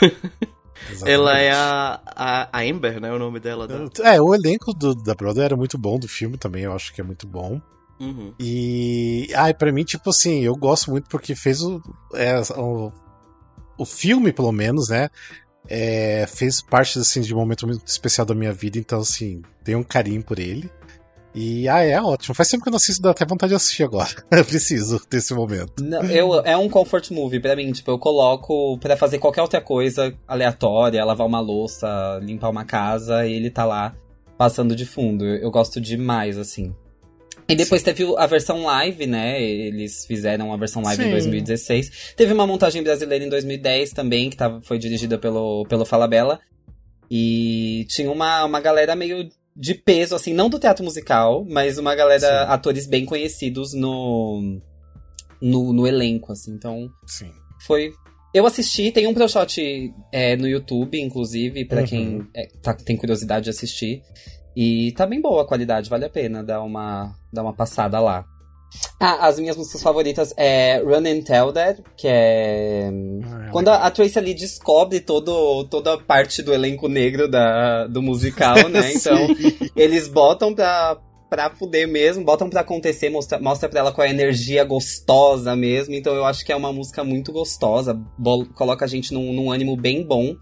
[1.04, 3.66] ela é a, a, a, Amber, né, o nome dela.
[3.66, 3.88] Da...
[4.04, 7.00] É, o elenco do, da Broadway era muito bom, do filme também, eu acho que
[7.00, 7.60] é muito bom.
[7.98, 8.32] Uhum.
[8.38, 11.82] E, ai, pra mim, tipo assim, eu gosto muito porque fez o,
[12.14, 12.90] é, o,
[13.76, 15.10] o filme, pelo menos, né,
[15.68, 19.78] é, fez parte assim, de um momento muito especial da minha vida, então assim, tenho
[19.78, 20.70] um carinho por ele.
[21.34, 22.34] E ah, é ótimo.
[22.34, 24.10] Faz tempo que eu não assisto, dá até vontade de assistir agora.
[24.30, 25.82] eu preciso desse momento.
[25.82, 27.70] Não, eu, é um comfort movie pra mim.
[27.70, 33.26] Tipo, eu coloco para fazer qualquer outra coisa aleatória, lavar uma louça, limpar uma casa,
[33.26, 33.94] e ele tá lá
[34.36, 35.24] passando de fundo.
[35.24, 36.74] Eu, eu gosto demais, assim.
[37.50, 37.84] E depois Sim.
[37.86, 39.42] teve a versão live, né?
[39.42, 41.08] Eles fizeram a versão live Sim.
[41.08, 42.14] em 2016.
[42.16, 46.40] Teve uma montagem brasileira em 2010 também, que tava, foi dirigida pelo, pelo Falabella.
[47.10, 51.94] E tinha uma, uma galera meio de peso, assim, não do teatro musical, mas uma
[51.94, 52.52] galera, Sim.
[52.52, 54.60] atores bem conhecidos no,
[55.42, 56.52] no, no, elenco, assim.
[56.52, 57.30] Então, Sim.
[57.66, 57.92] foi...
[58.32, 59.60] Eu assisti, tem um pro shot
[60.12, 61.86] é, no YouTube, inclusive, para uhum.
[61.86, 64.02] quem é, tá, tem curiosidade de assistir.
[64.56, 68.24] E tá bem boa a qualidade, vale a pena dar uma, dar uma passada lá.
[69.00, 72.90] Ah, as minhas músicas favoritas é Run and Tell That, que é.
[73.24, 77.28] Ah, é quando a, a, Tracy ali descobre todo, toda a parte do elenco negro
[77.28, 78.92] da, do musical, né?
[78.92, 79.26] Então,
[79.74, 84.08] eles botam pra, pra fuder mesmo, botam pra acontecer, mostra, mostra pra ela com a
[84.08, 85.94] energia gostosa mesmo.
[85.94, 87.98] Então, eu acho que é uma música muito gostosa,
[88.54, 90.36] coloca a gente num, num ânimo bem bom.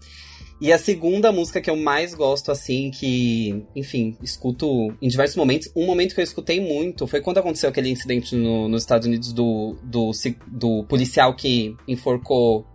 [0.61, 5.71] E a segunda música que eu mais gosto, assim, que, enfim, escuto em diversos momentos.
[5.73, 9.31] Um momento que eu escutei muito foi quando aconteceu aquele incidente no, nos Estados Unidos
[9.31, 10.11] do, do,
[10.47, 12.65] do policial que enforcou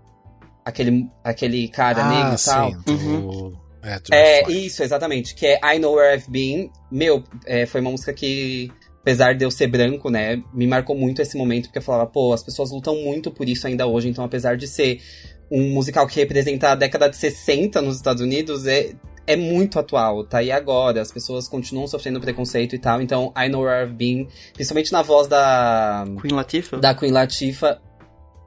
[0.64, 2.70] aquele, aquele cara ah, negro e tal.
[2.70, 3.64] sim, do...
[3.82, 5.34] É, É, isso, exatamente.
[5.34, 6.70] Que é I Know Where I've Been.
[6.90, 11.20] Meu, é, foi uma música que, apesar de eu ser branco, né, me marcou muito
[11.20, 14.24] esse momento, porque eu falava, pô, as pessoas lutam muito por isso ainda hoje, então
[14.24, 15.02] apesar de ser
[15.50, 18.94] um musical que representa a década de 60 nos Estados Unidos, é,
[19.26, 23.48] é muito atual, tá aí agora, as pessoas continuam sofrendo preconceito e tal, então I
[23.48, 26.78] Know Where I've Been, principalmente na voz da, Queen Latifah?
[26.78, 27.80] da Queen Latifah,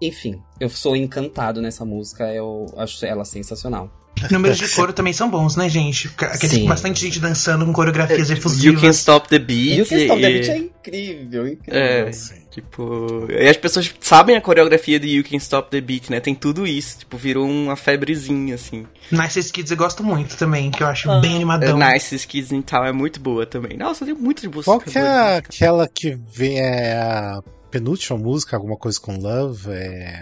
[0.02, 3.92] enfim, eu sou encantado nessa música, eu acho ela sensacional.
[4.32, 6.10] Números de coro também são bons, né, gente?
[6.18, 6.66] Aqueles Sim.
[6.68, 8.96] bastante gente dançando com coreografias You Can efusivas.
[8.98, 9.82] Stop the Beat.
[9.82, 11.82] O que Stop the Beat é incrível, incrível.
[11.82, 12.36] É, Sim.
[12.52, 13.26] tipo.
[13.30, 16.20] E as pessoas sabem a coreografia de You Can Stop the Beat, né?
[16.20, 17.00] Tem tudo isso.
[17.00, 18.86] Tipo, virou uma febrezinha, assim.
[19.12, 21.20] Nice Kids eu gosto muito também, que eu acho Ah.
[21.20, 21.82] bem animadão.
[21.82, 23.78] A Nice Kids in Town é muito boa também.
[23.78, 25.38] Nossa, tem muitas músicas Qual que é boas.
[25.38, 29.70] aquela que vem é a penúltima música, alguma coisa com Love?
[29.72, 30.22] É...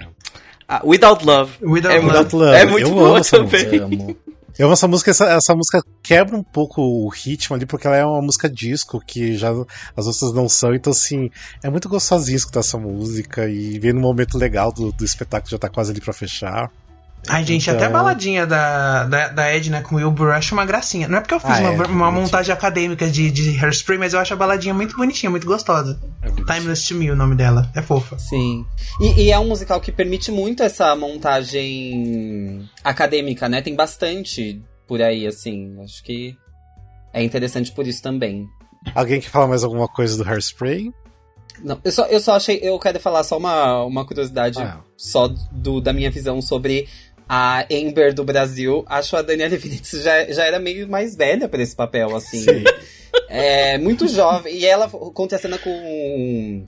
[0.67, 1.53] Ah, Without Love.
[1.61, 2.07] Without é, Love.
[2.07, 2.55] Without Love.
[2.55, 3.79] é muito Eu boa amo essa também.
[3.79, 4.17] Amo.
[4.57, 7.97] Eu amo essa música, essa, essa música quebra um pouco o ritmo ali, porque ela
[7.97, 11.29] é uma música disco, que já as outras não são, então assim,
[11.61, 15.57] é muito gostosinho escutar essa música e ver num momento legal do, do espetáculo já
[15.57, 16.71] tá quase ali pra fechar.
[17.27, 20.53] Ai, gente, Então- até a baladinha da, da, da Edna com o Will eu acho
[20.53, 21.07] uma gracinha.
[21.07, 24.13] Não é porque eu fiz Ah, uma, é, uma montagem acadêmica de, de Hairspray, mas
[24.13, 25.99] eu acho a baladinha muito bonitinha, muito gostosa.
[26.21, 27.71] É Timeless to Me, o nome dela.
[27.75, 28.17] É fofa.
[28.19, 28.65] Sim.
[29.01, 33.61] E, e é um musical que permite muito essa montagem acadêmica, né?
[33.61, 35.75] Tem bastante por aí, assim.
[35.83, 36.35] Acho que
[37.13, 38.45] é interessante por isso também.
[38.93, 40.91] Alguém que fala mais alguma coisa do Hairspray?
[41.63, 42.59] Não, eu só, eu só achei.
[42.61, 44.79] Eu quero falar só uma, uma curiosidade Ah.
[44.97, 46.87] só do, da minha visão sobre
[47.27, 48.83] a Amber do Brasil.
[48.87, 52.41] Acho a Daniela Vinicius já, já era meio mais velha pra esse papel, assim.
[52.41, 52.63] Sim.
[53.29, 54.55] É, muito jovem.
[54.55, 56.65] E ela conta a cena com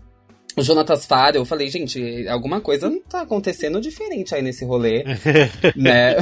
[0.55, 1.37] o Jonatas Faro.
[1.37, 5.03] Eu falei, gente, alguma coisa não tá acontecendo diferente aí nesse rolê,
[5.75, 6.15] né?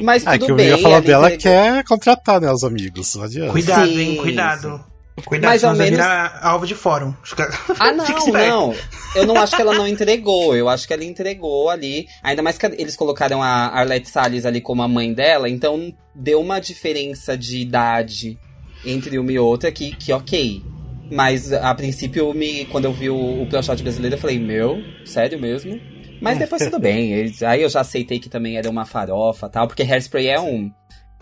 [0.00, 0.68] Mas Ah, tudo que eu bem.
[0.68, 3.14] ia falar ela dela entregou- que é contratar, né, os amigos.
[3.16, 3.52] Não adianta.
[3.52, 4.16] Cuidado, Sim, hein?
[4.16, 4.84] Cuidado.
[5.24, 6.00] Cuidado, Mais ou menos-
[6.40, 7.14] alvo de fórum.
[7.78, 8.74] Ah, não, não.
[9.14, 10.56] Eu não acho que ela não entregou.
[10.56, 12.06] Eu acho que ela entregou ali.
[12.22, 16.40] Ainda mais que eles colocaram a Arlette Salles ali como a mãe dela, então deu
[16.40, 18.38] uma diferença de idade
[18.84, 20.62] entre uma e outra que, que ok.
[21.10, 25.78] Mas a princípio, me, quando eu vi o, o brasileiro, eu falei, meu, sério mesmo?
[26.22, 27.32] Mas depois tudo bem.
[27.42, 30.70] Aí eu já aceitei que também era uma farofa tal, porque Hairspray é um.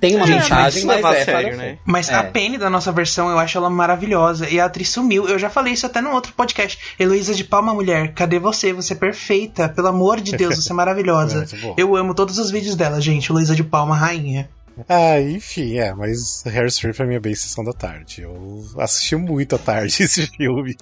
[0.01, 1.79] Tem uma É, mensagem, mas levar a é sério, né?
[1.85, 2.15] Mas É.
[2.15, 4.49] a Penny da nossa versão, eu acho ela maravilhosa.
[4.49, 5.29] E a atriz sumiu.
[5.29, 6.79] Eu já falei isso até no outro podcast.
[6.99, 8.73] Heloísa de Palma, mulher, cadê você?
[8.73, 9.69] Você é perfeita.
[9.69, 11.47] Pelo amor de Deus, você é maravilhosa.
[11.61, 11.75] Bom.
[11.77, 13.31] Eu amo todos os vídeos dela, gente.
[13.31, 14.49] Heloísa de Palma, rainha.
[14.89, 18.23] Ah, enfim, é, mas Hairspray pra mim é bem sessão da tarde.
[18.23, 20.75] Eu assisti muito à tarde esse filme.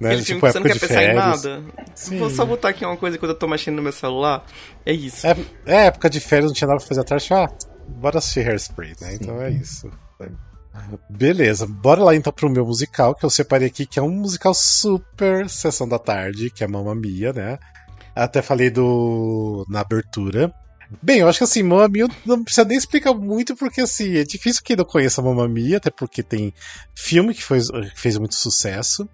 [0.00, 0.08] né?
[0.10, 1.62] Aquele filme que você não quer pensar em nada.
[1.94, 2.18] Sim.
[2.18, 4.44] Vou só botar aqui uma coisa quando eu tô mexendo no meu celular.
[4.84, 5.24] É isso.
[5.26, 7.28] É, é, época de férias, não tinha nada pra fazer à tarde.
[7.32, 7.48] Ah,
[7.96, 9.14] bora assistir Hairspray, né?
[9.14, 9.90] Então é isso.
[11.08, 14.54] Beleza, bora lá então pro meu musical, que eu separei aqui, que é um musical
[14.54, 17.58] super sessão da tarde, que é Mamma Mia, né?
[18.14, 20.52] Até falei do na abertura.
[21.02, 24.24] Bem, eu acho que assim, Mamma Mia não precisa nem explicar muito, porque assim, é
[24.24, 26.52] difícil que não conheça Mamma Mia, até porque tem
[26.94, 29.08] filme que, foi, que fez muito sucesso.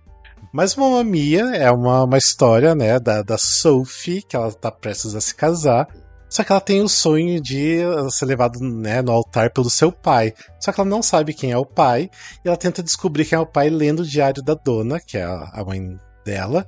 [0.53, 5.15] Mas Mamma Mia é uma, uma história, né, da, da Sophie, que ela tá prestes
[5.15, 5.89] a se casar.
[6.29, 9.93] Só que ela tem o sonho de uh, ser levado né, no altar pelo seu
[9.93, 10.35] pai.
[10.61, 12.11] Só que ela não sabe quem é o pai.
[12.45, 15.25] E ela tenta descobrir quem é o pai lendo o diário da dona, que é
[15.25, 16.67] a mãe dela.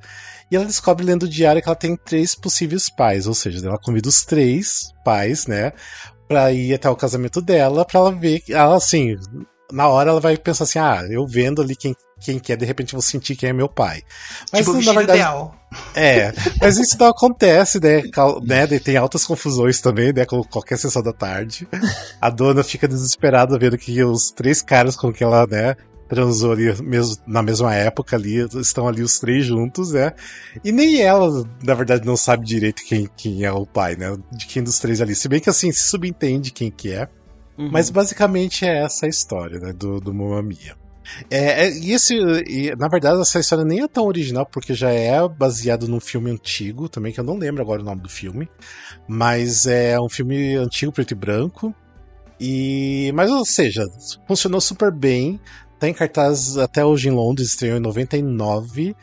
[0.51, 3.27] E ela descobre lendo o diário que ela tem três possíveis pais.
[3.27, 5.73] Ou seja, ela convida os três pais, né?
[6.29, 8.43] Pra ir até o casamento dela, pra ela ver.
[8.49, 9.17] Ela, assim,
[9.73, 12.65] na hora ela vai pensar assim: ah, eu vendo ali quem, quem que é, de
[12.65, 14.03] repente eu vou sentir quem é meu pai.
[14.53, 15.19] Mas tipo, na verdade.
[15.19, 15.55] ideal.
[15.95, 18.03] É, mas isso não acontece, né?
[18.43, 18.67] Né?
[18.79, 20.25] Tem altas confusões também, né?
[20.25, 21.69] Com qualquer sessão da tarde.
[22.21, 25.77] A dona fica desesperada vendo que os três caras com que ela, né?
[26.09, 30.15] Transou ali mesmo, na mesma época ali, estão ali os três juntos, né?
[30.65, 34.17] E nem ela, na verdade, não sabe direito quem, quem é o pai, né?
[34.33, 35.15] De quem dos três ali.
[35.15, 37.11] Se bem que assim, se subentende quem que é.
[37.59, 37.69] Uhum.
[37.73, 40.77] Mas basicamente é essa a história, né, do, do Mamma Mia.
[41.31, 42.15] É, é- e esse,
[42.47, 46.31] e, na verdade, essa história nem é tão original, porque já é baseado num filme
[46.31, 48.49] antigo também, que eu não lembro agora o nome do filme.
[49.07, 51.75] Mas é um filme antigo, preto e branco.
[52.41, 53.85] E, mas, ou seja,
[54.27, 55.41] funcionou super bem.
[55.79, 58.95] Tá em cartaz até hoje em Londres, estreou em 99.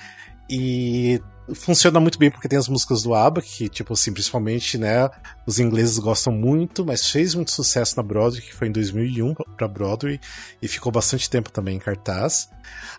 [0.49, 1.19] E
[1.53, 5.09] funciona muito bem porque tem as músicas do ABBA, que, tipo assim, principalmente, né,
[5.45, 9.67] os ingleses gostam muito, mas fez muito sucesso na Broadway, que foi em 2001 pra
[9.67, 10.19] Broadway,
[10.61, 12.49] e ficou bastante tempo também em cartaz.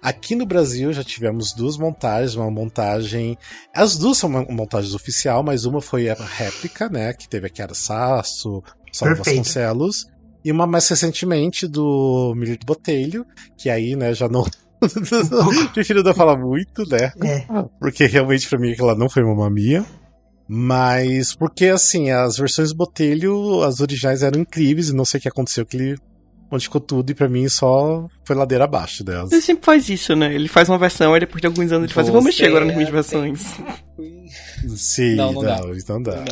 [0.01, 3.37] Aqui no Brasil já tivemos duas montagens, uma montagem...
[3.75, 7.75] As duas são montagens oficial, mas uma foi a réplica, né, que teve a Chiara
[7.75, 9.17] Sasso, Saulo.
[9.17, 10.07] Vasconcelos,
[10.45, 14.47] e uma mais recentemente do Milito Botelho, que aí, né, já não...
[15.73, 17.13] Prefiro não falar muito, né?
[17.23, 17.45] É.
[17.81, 19.85] Porque realmente pra mim aquela não foi uma mamia.
[20.49, 25.29] Mas porque assim, as versões Botelho, as originais eram incríveis e não sei o que
[25.29, 25.99] aconteceu que ele
[26.51, 29.33] modificou tudo e pra mim só foi ladeira abaixo delas.
[29.33, 30.33] Ele sempre faz isso, né?
[30.33, 32.07] Ele faz uma versão e depois de alguns anos ele faz.
[32.07, 33.43] Eu vou mexer agora nas minhas é versões.
[34.77, 35.61] Sim, Não, não, não dá.
[35.77, 36.25] então dá.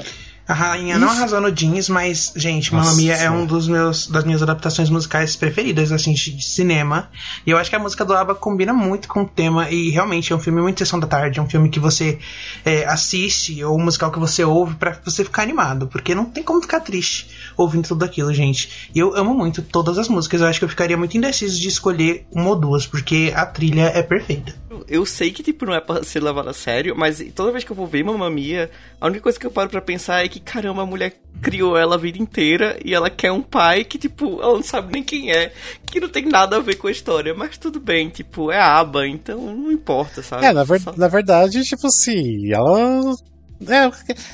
[0.46, 4.24] A rainha não arrasou no jeans, mas, gente, Mamma Mia é um dos meus das
[4.24, 7.08] minhas adaptações musicais preferidas, assim, de cinema.
[7.46, 10.34] E eu acho que a música do ABBA combina muito com o tema e realmente
[10.34, 12.18] é um filme muito sessão da tarde, é um filme que você
[12.62, 16.42] é, assiste ou um musical que você ouve pra você ficar animado, porque não tem
[16.42, 17.26] como ficar triste
[17.56, 18.90] ouvindo tudo aquilo, gente.
[18.94, 21.68] E eu amo muito todas as músicas, eu acho que eu ficaria muito indeciso de
[21.68, 24.54] escolher uma ou duas, porque a trilha é perfeita.
[24.88, 27.70] Eu sei que, tipo, não é pra ser levado a sério, mas toda vez que
[27.70, 30.40] eu vou ver Mamma Mia, a única coisa que eu paro pra pensar é que,
[30.40, 34.40] caramba, a mulher criou ela a vida inteira e ela quer um pai que, tipo,
[34.40, 35.52] ela não sabe nem quem é,
[35.86, 38.78] que não tem nada a ver com a história, mas tudo bem, tipo, é a
[38.80, 40.44] aba, então não importa, sabe?
[40.46, 43.14] É, na, ver- Só- na verdade, tipo assim, ela.
[43.68, 43.90] É,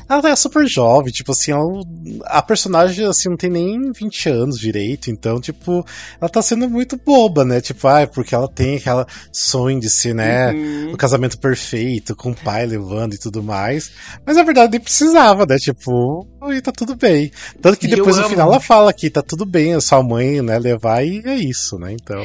[0.09, 1.83] ela é super jovem, tipo assim, ela-
[2.25, 5.85] a personagem assim não tem nem 20 anos direito, então, tipo,
[6.21, 7.61] ela tá sendo muito boba, né?
[7.61, 10.93] Tipo, ah, é porque ela tem aquela sonho de ser, né, Uhum.
[10.93, 13.91] o casamento perfeito, com o pai levando e tudo mais.
[14.27, 15.57] Mas na verdade nem precisava, né?
[15.59, 17.31] Tipo, e tá tudo bem.
[17.61, 18.31] Tanto que depois no amo.
[18.31, 21.79] final ela fala que tá tudo bem a sua mãe, né, levar e é isso,
[21.79, 21.92] né?
[21.92, 22.22] Então.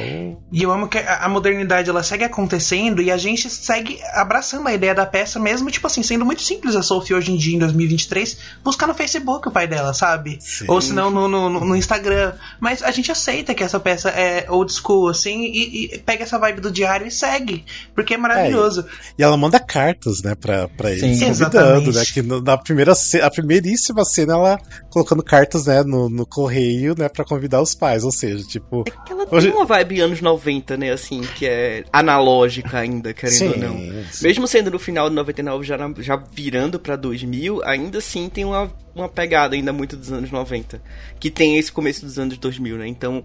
[0.50, 4.72] E eu amo que a modernidade ela segue acontecendo e a gente segue abraçando a
[4.72, 7.58] ideia da peça, mesmo, tipo assim, sendo muito simples a Sophie hoje em dia, em
[7.58, 10.38] 2023, buscar no Facebook o pai dela, sabe?
[10.40, 10.64] Sim.
[10.68, 12.32] Ou se não no, no, no Instagram.
[12.58, 16.38] Mas a gente aceita que essa peça é old school, assim, e, e pega essa
[16.38, 17.64] vibe do diário e segue.
[17.94, 18.86] Porque é maravilhoso.
[19.18, 21.06] E ela manda cartas, né, pra, pra Sim.
[21.06, 21.96] eles, convidando, Exatamente.
[21.96, 22.04] né?
[22.06, 27.22] Que na primeira a primeiríssima cena ela colocando cartas, né, no, no correio, né, pra
[27.26, 28.02] convidar os pais.
[28.04, 28.84] Ou seja, tipo.
[28.86, 33.12] É que ela Hoje- tem uma vibe anos 90, né, assim, que é analógica ainda,
[33.12, 33.76] querendo sim, ou não.
[34.10, 34.24] sim.
[34.24, 38.44] Mesmo sendo no final de 99, já, na- já virando pra 2000, ainda assim tem
[38.44, 40.80] uma, uma pegada ainda muito dos anos 90.
[41.20, 42.86] Que tem esse começo dos anos 2000, né?
[42.88, 43.24] Então,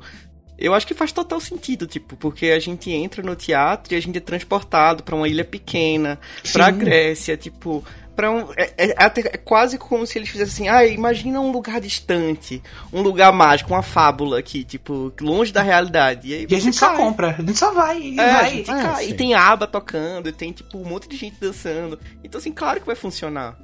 [0.57, 3.99] eu acho que faz total sentido, tipo, porque a gente entra no teatro e a
[4.01, 6.19] gente é transportado pra uma ilha pequena,
[6.53, 6.77] pra Sim.
[6.77, 7.83] Grécia, tipo.
[8.21, 11.51] Pra um, é, é até- é quase como se eles fizessem assim, ah, imagina um
[11.51, 12.61] lugar distante,
[12.93, 16.27] um lugar mágico, uma fábula aqui, tipo, longe da realidade.
[16.27, 16.97] E, aí E a gente só cai.
[16.97, 18.51] compra, a gente só vai e É, a vai.
[18.51, 19.09] gente Ah, cai.
[19.09, 21.97] E tem aba tocando, e tem, tipo, um monte de gente dançando.
[22.23, 23.57] Então, assim, claro que vai funcionar.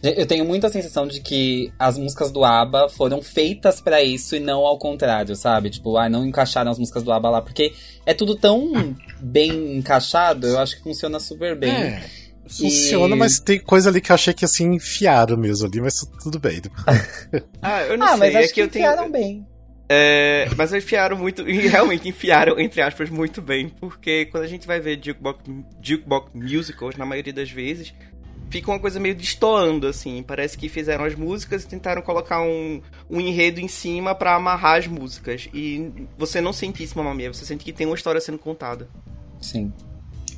[0.00, 4.38] Eu tenho muita sensação de que as músicas do ABBA foram feitas pra isso e
[4.38, 5.70] não ao contrário, sabe?
[5.70, 7.72] Tipo, ah, não encaixaram as músicas do ABBA lá, porque
[8.06, 11.70] é tudo tão bem encaixado, eu acho que funciona super bem.
[11.72, 12.02] É,
[12.48, 16.00] funciona, E- mas tem coisa ali que eu achei que assim enfiaram mesmo ali, mas
[16.22, 16.60] tudo bem.
[17.62, 18.18] Ah, eu não Ah, sei.
[18.18, 18.84] mas é acho que que eu tenho.
[18.86, 19.46] enfiaram bem.
[19.90, 24.66] É, mas enfiaram muito, e realmente enfiaram, entre aspas, muito bem, porque quando a gente
[24.66, 25.40] vai ver jukebox,
[25.82, 27.94] jukebox musicals, na maioria das vezes,
[28.50, 30.22] fica uma coisa meio destoando, assim.
[30.22, 34.78] Parece que fizeram as músicas e tentaram colocar um, um enredo em cima pra amarrar
[34.78, 35.48] as músicas.
[35.54, 38.88] E você não sente isso, Mia, você sente que tem uma história sendo contada.
[39.40, 39.72] Sim.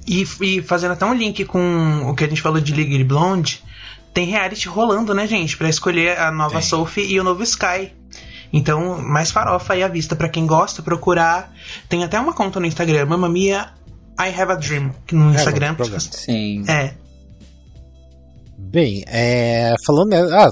[0.06, 3.62] E, e fazendo até um link com o que a gente falou de Legally Blonde,
[4.12, 5.56] tem reality rolando, né, gente?
[5.56, 6.62] Pra escolher a nova Tem.
[6.62, 7.92] Sophie e o novo Sky.
[8.52, 11.52] Então, mais farofa aí à vista pra quem gosta procurar.
[11.88, 13.72] Tem até uma conta no Instagram, Mamma Mia
[14.18, 15.74] I Have a Dream, que no Instagram.
[15.74, 16.00] vamos provar.
[16.00, 16.64] Sim.
[16.68, 16.94] É,
[18.70, 20.48] Bem, é, falando, ah,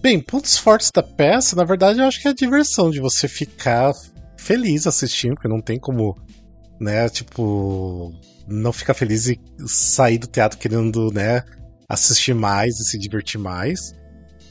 [0.00, 3.28] bem, pontos fortes da peça, na verdade, eu acho que é a diversão de você
[3.28, 3.92] ficar
[4.36, 6.18] feliz assistindo, porque não tem como,
[6.80, 8.12] né, tipo,
[8.48, 11.44] não ficar feliz e sair do teatro querendo, né,
[11.88, 13.92] assistir mais e se divertir mais.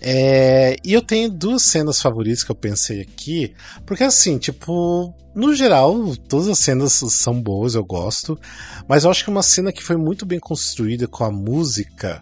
[0.02, 3.54] É, e eu tenho duas cenas favoritas que eu pensei aqui,
[3.86, 8.40] porque assim, tipo, no geral, todas as cenas são boas, eu gosto,
[8.88, 12.22] mas eu acho que uma cena que foi muito bem construída com a música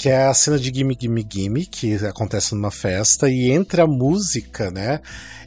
[0.00, 3.86] que é a cena de Gimme Gimme Gimme, que acontece numa festa, e entre a
[3.86, 4.98] música, né,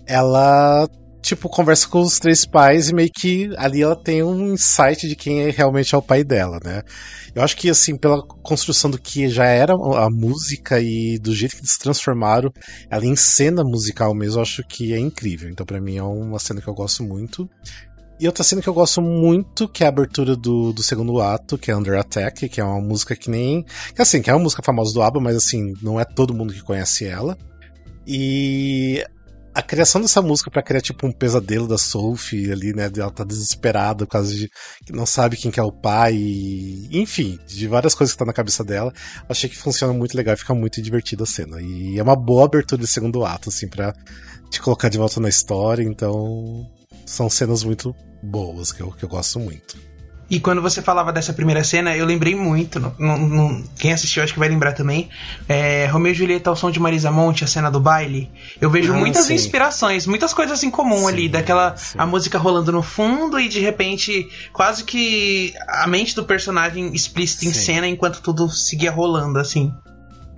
[0.05, 0.87] ela,
[1.23, 5.15] tipo, conversa com os três pais e meio que ali ela tem um insight de
[5.15, 6.83] quem é, realmente é o pai dela, né.
[7.33, 11.55] Eu acho que, assim, pela construção do que já era a música e do jeito
[11.55, 12.51] que eles transformaram
[12.91, 15.49] ela em cena musical mesmo, eu acho que é incrível.
[15.49, 17.49] Então, pra mim, é uma cena que eu gosto muito.
[18.19, 21.57] E outra cena que eu gosto muito, que é a abertura do, do segundo ato,
[21.57, 23.65] que é Under Attack, que é uma música que nem.
[23.95, 26.53] Que assim, que é uma música famosa do ABBA, mas assim, não é todo mundo
[26.53, 27.37] que conhece ela.
[28.05, 29.03] E
[29.53, 32.89] a criação dessa música para criar tipo um pesadelo da Sophie ali, né?
[32.95, 34.49] Ela tá desesperada por causa de
[34.85, 38.25] que não sabe quem que é o pai, e, enfim, de várias coisas que tá
[38.25, 38.91] na cabeça dela.
[39.29, 41.61] Achei que funciona muito legal fica muito divertida a cena.
[41.61, 43.93] E é uma boa abertura de segundo ato, assim, pra
[44.49, 45.83] te colocar de volta na história.
[45.83, 46.67] Então,
[47.05, 49.92] são cenas muito boas que eu, que eu gosto muito.
[50.29, 52.79] E quando você falava dessa primeira cena, eu lembrei muito.
[52.97, 55.09] No, no, quem assistiu acho que vai lembrar também.
[55.47, 58.31] É, Romeu e Julieta ao som de Marisa Monte, a cena do baile.
[58.59, 59.35] Eu vejo Ah, muitas sim.
[59.35, 61.29] inspirações, muitas coisas em comum Sim, ali.
[61.29, 61.97] Daquela sim.
[61.99, 67.45] a música rolando no fundo e de repente quase que a mente do personagem explícita
[67.45, 69.71] em cena enquanto tudo seguia rolando, assim.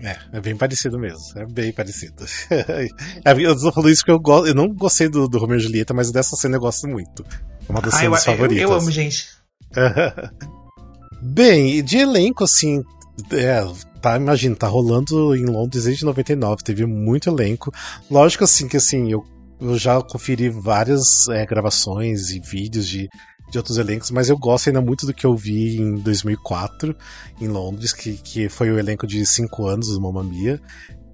[0.03, 1.19] É, é bem parecido mesmo.
[1.37, 2.25] É bem parecido.
[2.49, 5.93] É, eu tô falando isso porque eu, eu não gostei do, do Romeo e Julieta,
[5.93, 7.23] mas dessa cena eu gosto muito.
[7.67, 8.61] É uma das Ah, eu, cenas eu, favoritas.
[8.63, 9.27] eu amo, gente.
[11.21, 12.83] Bem, de elenco, assim,
[13.31, 13.65] é,
[14.01, 17.71] tá, imagina, tá rolando em Londres desde 99, teve muito elenco.
[18.09, 19.23] Lógico, assim, que assim, eu,
[19.59, 23.09] eu já conferi várias é, gravações e vídeos de,
[23.49, 26.95] de outros elencos, mas eu gosto ainda muito do que eu vi em 2004,
[27.41, 30.61] em Londres, que, que foi o elenco de 5 anos do Mamma Mia.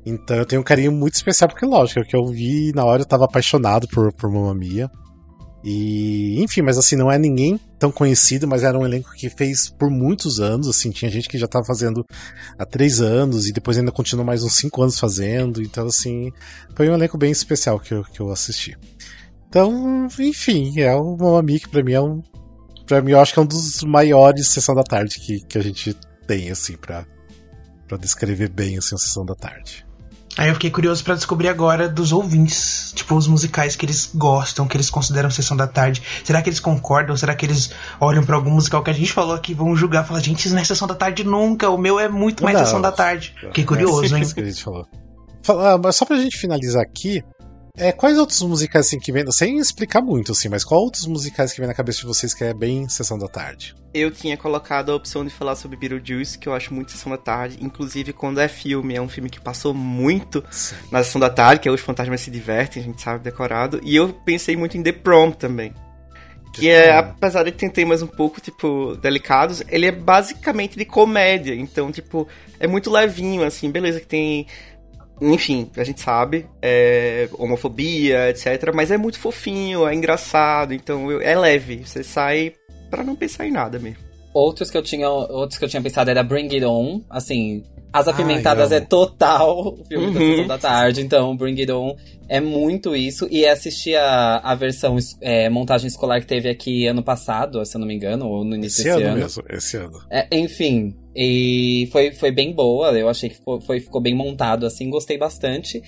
[0.06, 3.04] Então eu tenho um carinho muito especial, porque lógico, é que eu vi na hora
[3.04, 4.90] eu tava apaixonado por, por Mamma Mia.
[5.64, 9.70] E, enfim, mas assim, não é ninguém tão conhecido, mas era um elenco que fez
[9.70, 12.04] por muitos anos, assim, tinha gente que já tava fazendo
[12.58, 16.32] há três anos e depois ainda continuou mais uns cinco anos fazendo, então assim,
[16.76, 18.76] foi um elenco bem especial que eu, que eu assisti.
[19.48, 22.24] Então, enfim, é o Mamma Mia que pra mim é um,
[22.88, 25.62] pra mim eu acho que é um dos maiores Sessão da Tarde que, que a
[25.62, 25.96] gente
[26.26, 27.06] tem, assim, pra,
[27.88, 29.86] pra descrever bem, assim, a Sessão da Tarde.
[30.38, 34.66] Aí eu fiquei curioso pra descobrir agora dos ouvintes, tipo, os musicais que eles gostam,
[34.66, 36.02] que eles consideram sessão da tarde.
[36.24, 37.16] Será que eles concordam?
[37.18, 40.22] Será que eles olham pra algum musical que a gente falou aqui, vão julgar, falar,
[40.22, 42.66] gente, isso não é sessão da tarde nunca, o meu é muito mais Não.
[42.66, 43.36] sessão da tarde.
[43.42, 44.26] Fiquei curioso, é hein?
[44.34, 44.88] Que a gente falou.
[45.44, 47.22] Fala- ah, mas só pra gente finalizar aqui,
[47.78, 51.54] é, quais outros musicais assim que vem, sem explicar muito assim, mas qual outros musicais
[51.54, 53.76] que vem na cabeça de vocês que é bem Sessão da Tarde?
[53.94, 57.18] Eu tinha colocado a opção de falar sobre Beetlejuice, que eu acho muito Sessão da
[57.18, 57.58] Tarde.
[57.60, 60.44] Inclusive, quando é filme, é um filme que passou muito
[60.90, 63.82] na Sessão da Tarde, que é Os Fantasmas Se Divertem, a gente sabe, decorado.
[63.84, 65.74] E eu pensei muito em The Prom também.
[66.54, 71.56] Que é, apesar de ter temas um pouco, tipo, delicados, ele é basicamente de comédia.
[71.56, 72.28] Então, tipo,
[72.60, 74.46] é muito levinho, assim, beleza que tem.
[75.22, 78.72] Enfim, a gente sabe, é, homofobia, etc.
[78.74, 81.84] Mas é muito fofinho, é engraçado, então eu- é leve.
[81.86, 82.54] Você sai
[82.90, 84.00] pra não pensar em nada mesmo.
[84.34, 87.64] Outros que eu tinha, outros que eu tinha pensado era Bring It On, assim,
[87.94, 88.76] As Ai, Apimentadas amo.
[88.76, 90.30] é total o filme da Uhum.
[90.32, 91.94] Sessão da Tarde, então Bring It On
[92.30, 93.28] é muito isso.
[93.30, 97.80] E assistir a, a versão é, montagem escolar que teve aqui ano passado, se eu
[97.80, 99.18] não me engano, ou no início Esse desse ano ano.
[99.22, 100.00] mesmo, esse ano.
[100.10, 104.66] É, enfim, e foi, foi bem boa, eu achei que ficou, foi, ficou bem montado,
[104.66, 105.82] assim, gostei bastante.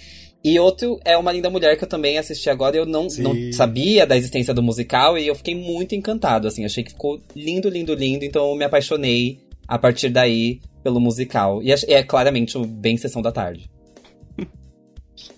[0.43, 3.21] E outro é Uma Linda Mulher, que eu também assisti agora, eu não, Sim.
[3.23, 7.21] não sabia da existência do musical, e eu fiquei muito encantado, assim, achei que ficou
[7.35, 11.63] lindo, lindo, lindo, então eu me apaixonei a partir daí pelo musical.
[11.63, 13.69] E ach- é claramente bem Sessão da Tarde.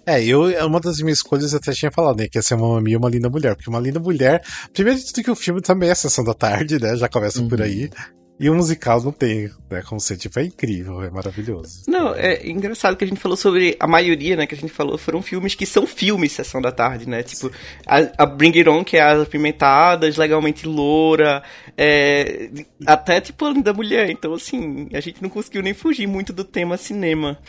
[0.08, 2.54] É, eu, é uma das minhas escolhas eu até tinha falado, né, que ia ser
[2.56, 5.62] uma Mia uma linda mulher, porque uma linda mulher, primeiro de tudo que o filme
[5.62, 7.66] também é Sessão da Tarde, né, já começa por Uhum.
[7.66, 7.90] aí,
[8.38, 11.84] e o musical não tem, né, como ser, tipo, é incrível, é maravilhoso.
[11.88, 14.98] Não, é engraçado que a gente falou sobre a maioria, né, que a gente falou,
[14.98, 17.24] foram filmes que são filmes Sessão da Tarde, né?
[17.24, 17.50] Tipo,
[17.88, 21.44] a, a Bring It On, que é as apimentadas, legalmente loura,
[21.78, 22.50] é,
[22.86, 24.10] até tipo a Linda Mulher.
[24.10, 27.40] Então, assim, a gente não conseguiu nem fugir muito do tema cinema.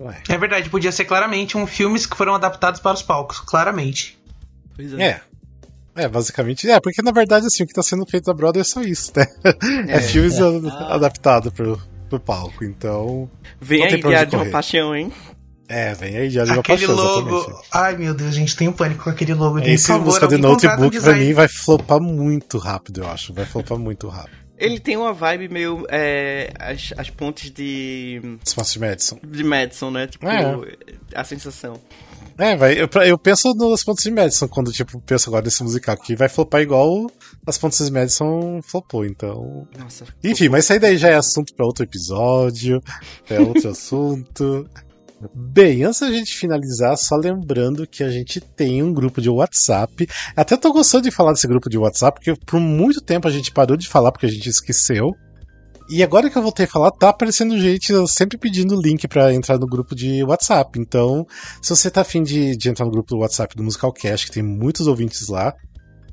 [0.00, 0.20] Ué.
[0.28, 4.18] É verdade, podia ser claramente um filmes que foram adaptados para os palcos, claramente.
[4.74, 5.02] Pois É.
[5.02, 5.20] É,
[6.06, 8.82] basicamente, é, porque na verdade, assim, o que tá sendo feito na Broadway é só
[8.82, 9.26] isso, né?
[9.88, 11.80] É, filmes a- adaptados pro,
[12.10, 13.28] pro palco, então.
[13.60, 14.46] Vem aí, Diário de uma.
[14.46, 15.10] Paixão, hein?
[15.70, 17.36] É, vem aí, já de uma aquele paixão, logo.
[17.38, 17.68] exatamente.
[17.72, 19.58] Ai meu Deus, gente, tem um pânico com aquele logo.
[19.58, 23.32] Por Esse favor, música de notebook pra mim vai flopar muito rápido, eu acho.
[23.34, 24.36] Vai flopar muito rápido.
[24.56, 25.86] Ele tem uma vibe meio.
[25.90, 28.20] É, as, as pontes de.
[28.44, 29.18] Espaço de Madison.
[29.24, 30.06] de Madison, né?
[30.06, 30.56] Tipo, É.
[31.14, 31.78] a sensação.
[32.38, 35.96] É, vai, eu, eu penso nas pontes de Madison quando, tipo, penso agora nesse musical,
[35.96, 37.10] que vai flopar igual
[37.44, 39.66] as pontes de Madison flopou, então.
[39.76, 40.04] Nossa.
[40.22, 42.80] Enfim, mas isso aí daí já é assunto pra outro episódio,
[43.28, 44.68] é outro assunto.
[45.34, 50.08] Bem, antes da gente finalizar, só lembrando que a gente tem um grupo de WhatsApp.
[50.36, 53.50] Até tô gostando de falar desse grupo de WhatsApp, porque por muito tempo a gente
[53.50, 55.12] parou de falar porque a gente esqueceu.
[55.90, 59.58] E agora que eu voltei a falar, tá aparecendo gente sempre pedindo link pra entrar
[59.58, 60.78] no grupo de WhatsApp.
[60.78, 61.24] Então,
[61.62, 64.42] se você tá afim de, de entrar no grupo do WhatsApp do Musicalcast, que tem
[64.42, 65.52] muitos ouvintes lá,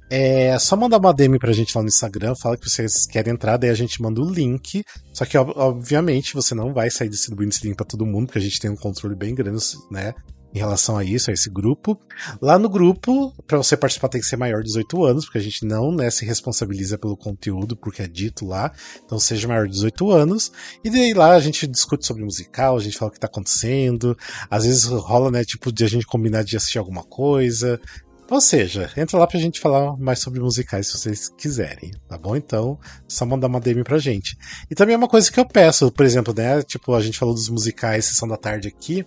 [0.10, 3.58] É só mandar uma DM pra gente lá no Instagram, fala que vocês querem entrar,
[3.58, 4.84] daí a gente manda o link.
[5.12, 8.38] Só que, ob- obviamente, você não vai sair distribuindo esse link pra todo mundo, porque
[8.38, 9.60] a gente tem um controle bem grande,
[9.92, 10.14] né?
[10.56, 12.00] Em relação a isso, a esse grupo.
[12.42, 15.42] Lá no grupo, pra você participar tem que ser maior de 18 anos, porque a
[15.42, 18.72] gente não né, se responsabiliza pelo conteúdo, porque é dito lá.
[19.04, 20.54] Então seja maior de 18 anos.
[20.82, 24.18] E daí lá a gente discute sobre musical, a gente fala o que tá acontecendo.
[24.50, 27.78] Às vezes rola, né, tipo, de a gente combinar de assistir alguma coisa.
[28.32, 32.34] Ou seja, entra lá pra gente falar mais sobre musicais se vocês quiserem, tá bom?
[32.36, 32.80] Então,
[33.10, 34.38] só mandar uma DM pra gente.
[34.72, 36.64] E também é uma coisa que eu peço, por exemplo, né?
[36.64, 39.06] Tipo, a gente falou dos musicais Sessão da Tarde aqui.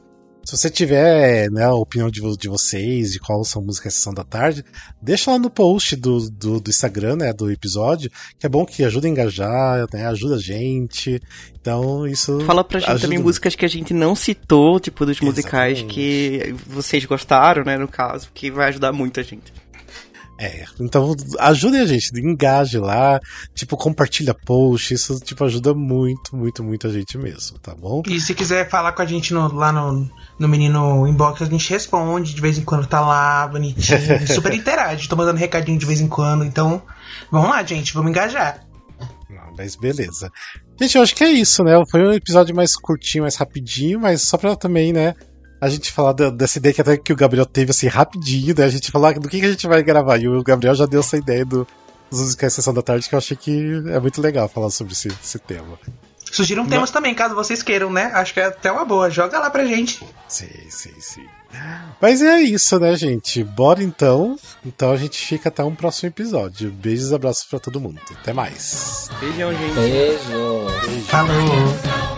[0.48, 4.24] Se você tiver né, a opinião de, de vocês, de qual são músicas Sessão da
[4.24, 4.64] Tarde,
[4.98, 8.82] deixa lá no post do, do, do Instagram, né, do episódio, que é bom que
[8.82, 11.20] ajuda a engajar, né, ajuda a gente.
[11.60, 12.40] Então, isso.
[12.46, 15.94] Fala pra gente ajuda também músicas que a gente não citou, tipo, dos musicais Exatamente.
[15.94, 19.52] que vocês gostaram, né, no caso, que vai ajudar muito a gente.
[20.40, 23.18] É, então ajude a gente, engaje lá,
[23.56, 28.02] tipo, compartilha post, isso tipo ajuda muito, muito, muito a gente mesmo, tá bom?
[28.06, 30.08] E se quiser falar com a gente no- lá no,
[30.38, 33.98] no menino inbox, a gente responde, de vez em quando tá lá, bonitinho,
[34.32, 36.80] super interage, tô mandando recadinho de vez em quando, então
[37.32, 38.60] vamos lá, gente, vamos engajar.
[39.28, 40.30] Não, mas beleza.
[40.80, 41.72] Gente, eu acho que é isso, né?
[41.90, 45.14] Foi um episódio mais curtinho, mais rapidinho, mas só pra também, né?
[45.60, 48.64] A gente falar da- dessa ideia que até que o Gabriel teve assim rapidinho, né?
[48.64, 50.16] A gente falar do que, que a gente vai gravar.
[50.18, 51.66] E o Gabriel já deu essa ideia do,
[52.10, 55.08] dos musicais Sessão da Tarde, que eu achei que é muito legal falar sobre esse,
[55.08, 55.78] esse tema.
[56.30, 58.10] Sugiram temas também, caso vocês queiram, né?
[58.14, 60.04] Acho que é até uma boa, joga lá pra gente.
[60.28, 61.24] Sim, sim, sim.
[62.00, 63.42] Mas é isso, né, gente?
[63.42, 64.36] Bora então.
[64.64, 66.70] Então a gente fica até um próximo episódio.
[66.70, 67.98] Beijos e abraços pra todo mundo.
[68.20, 69.08] Até mais.
[69.18, 69.74] Beijão, gente.
[69.74, 71.06] Beijo.
[71.06, 72.17] Falou!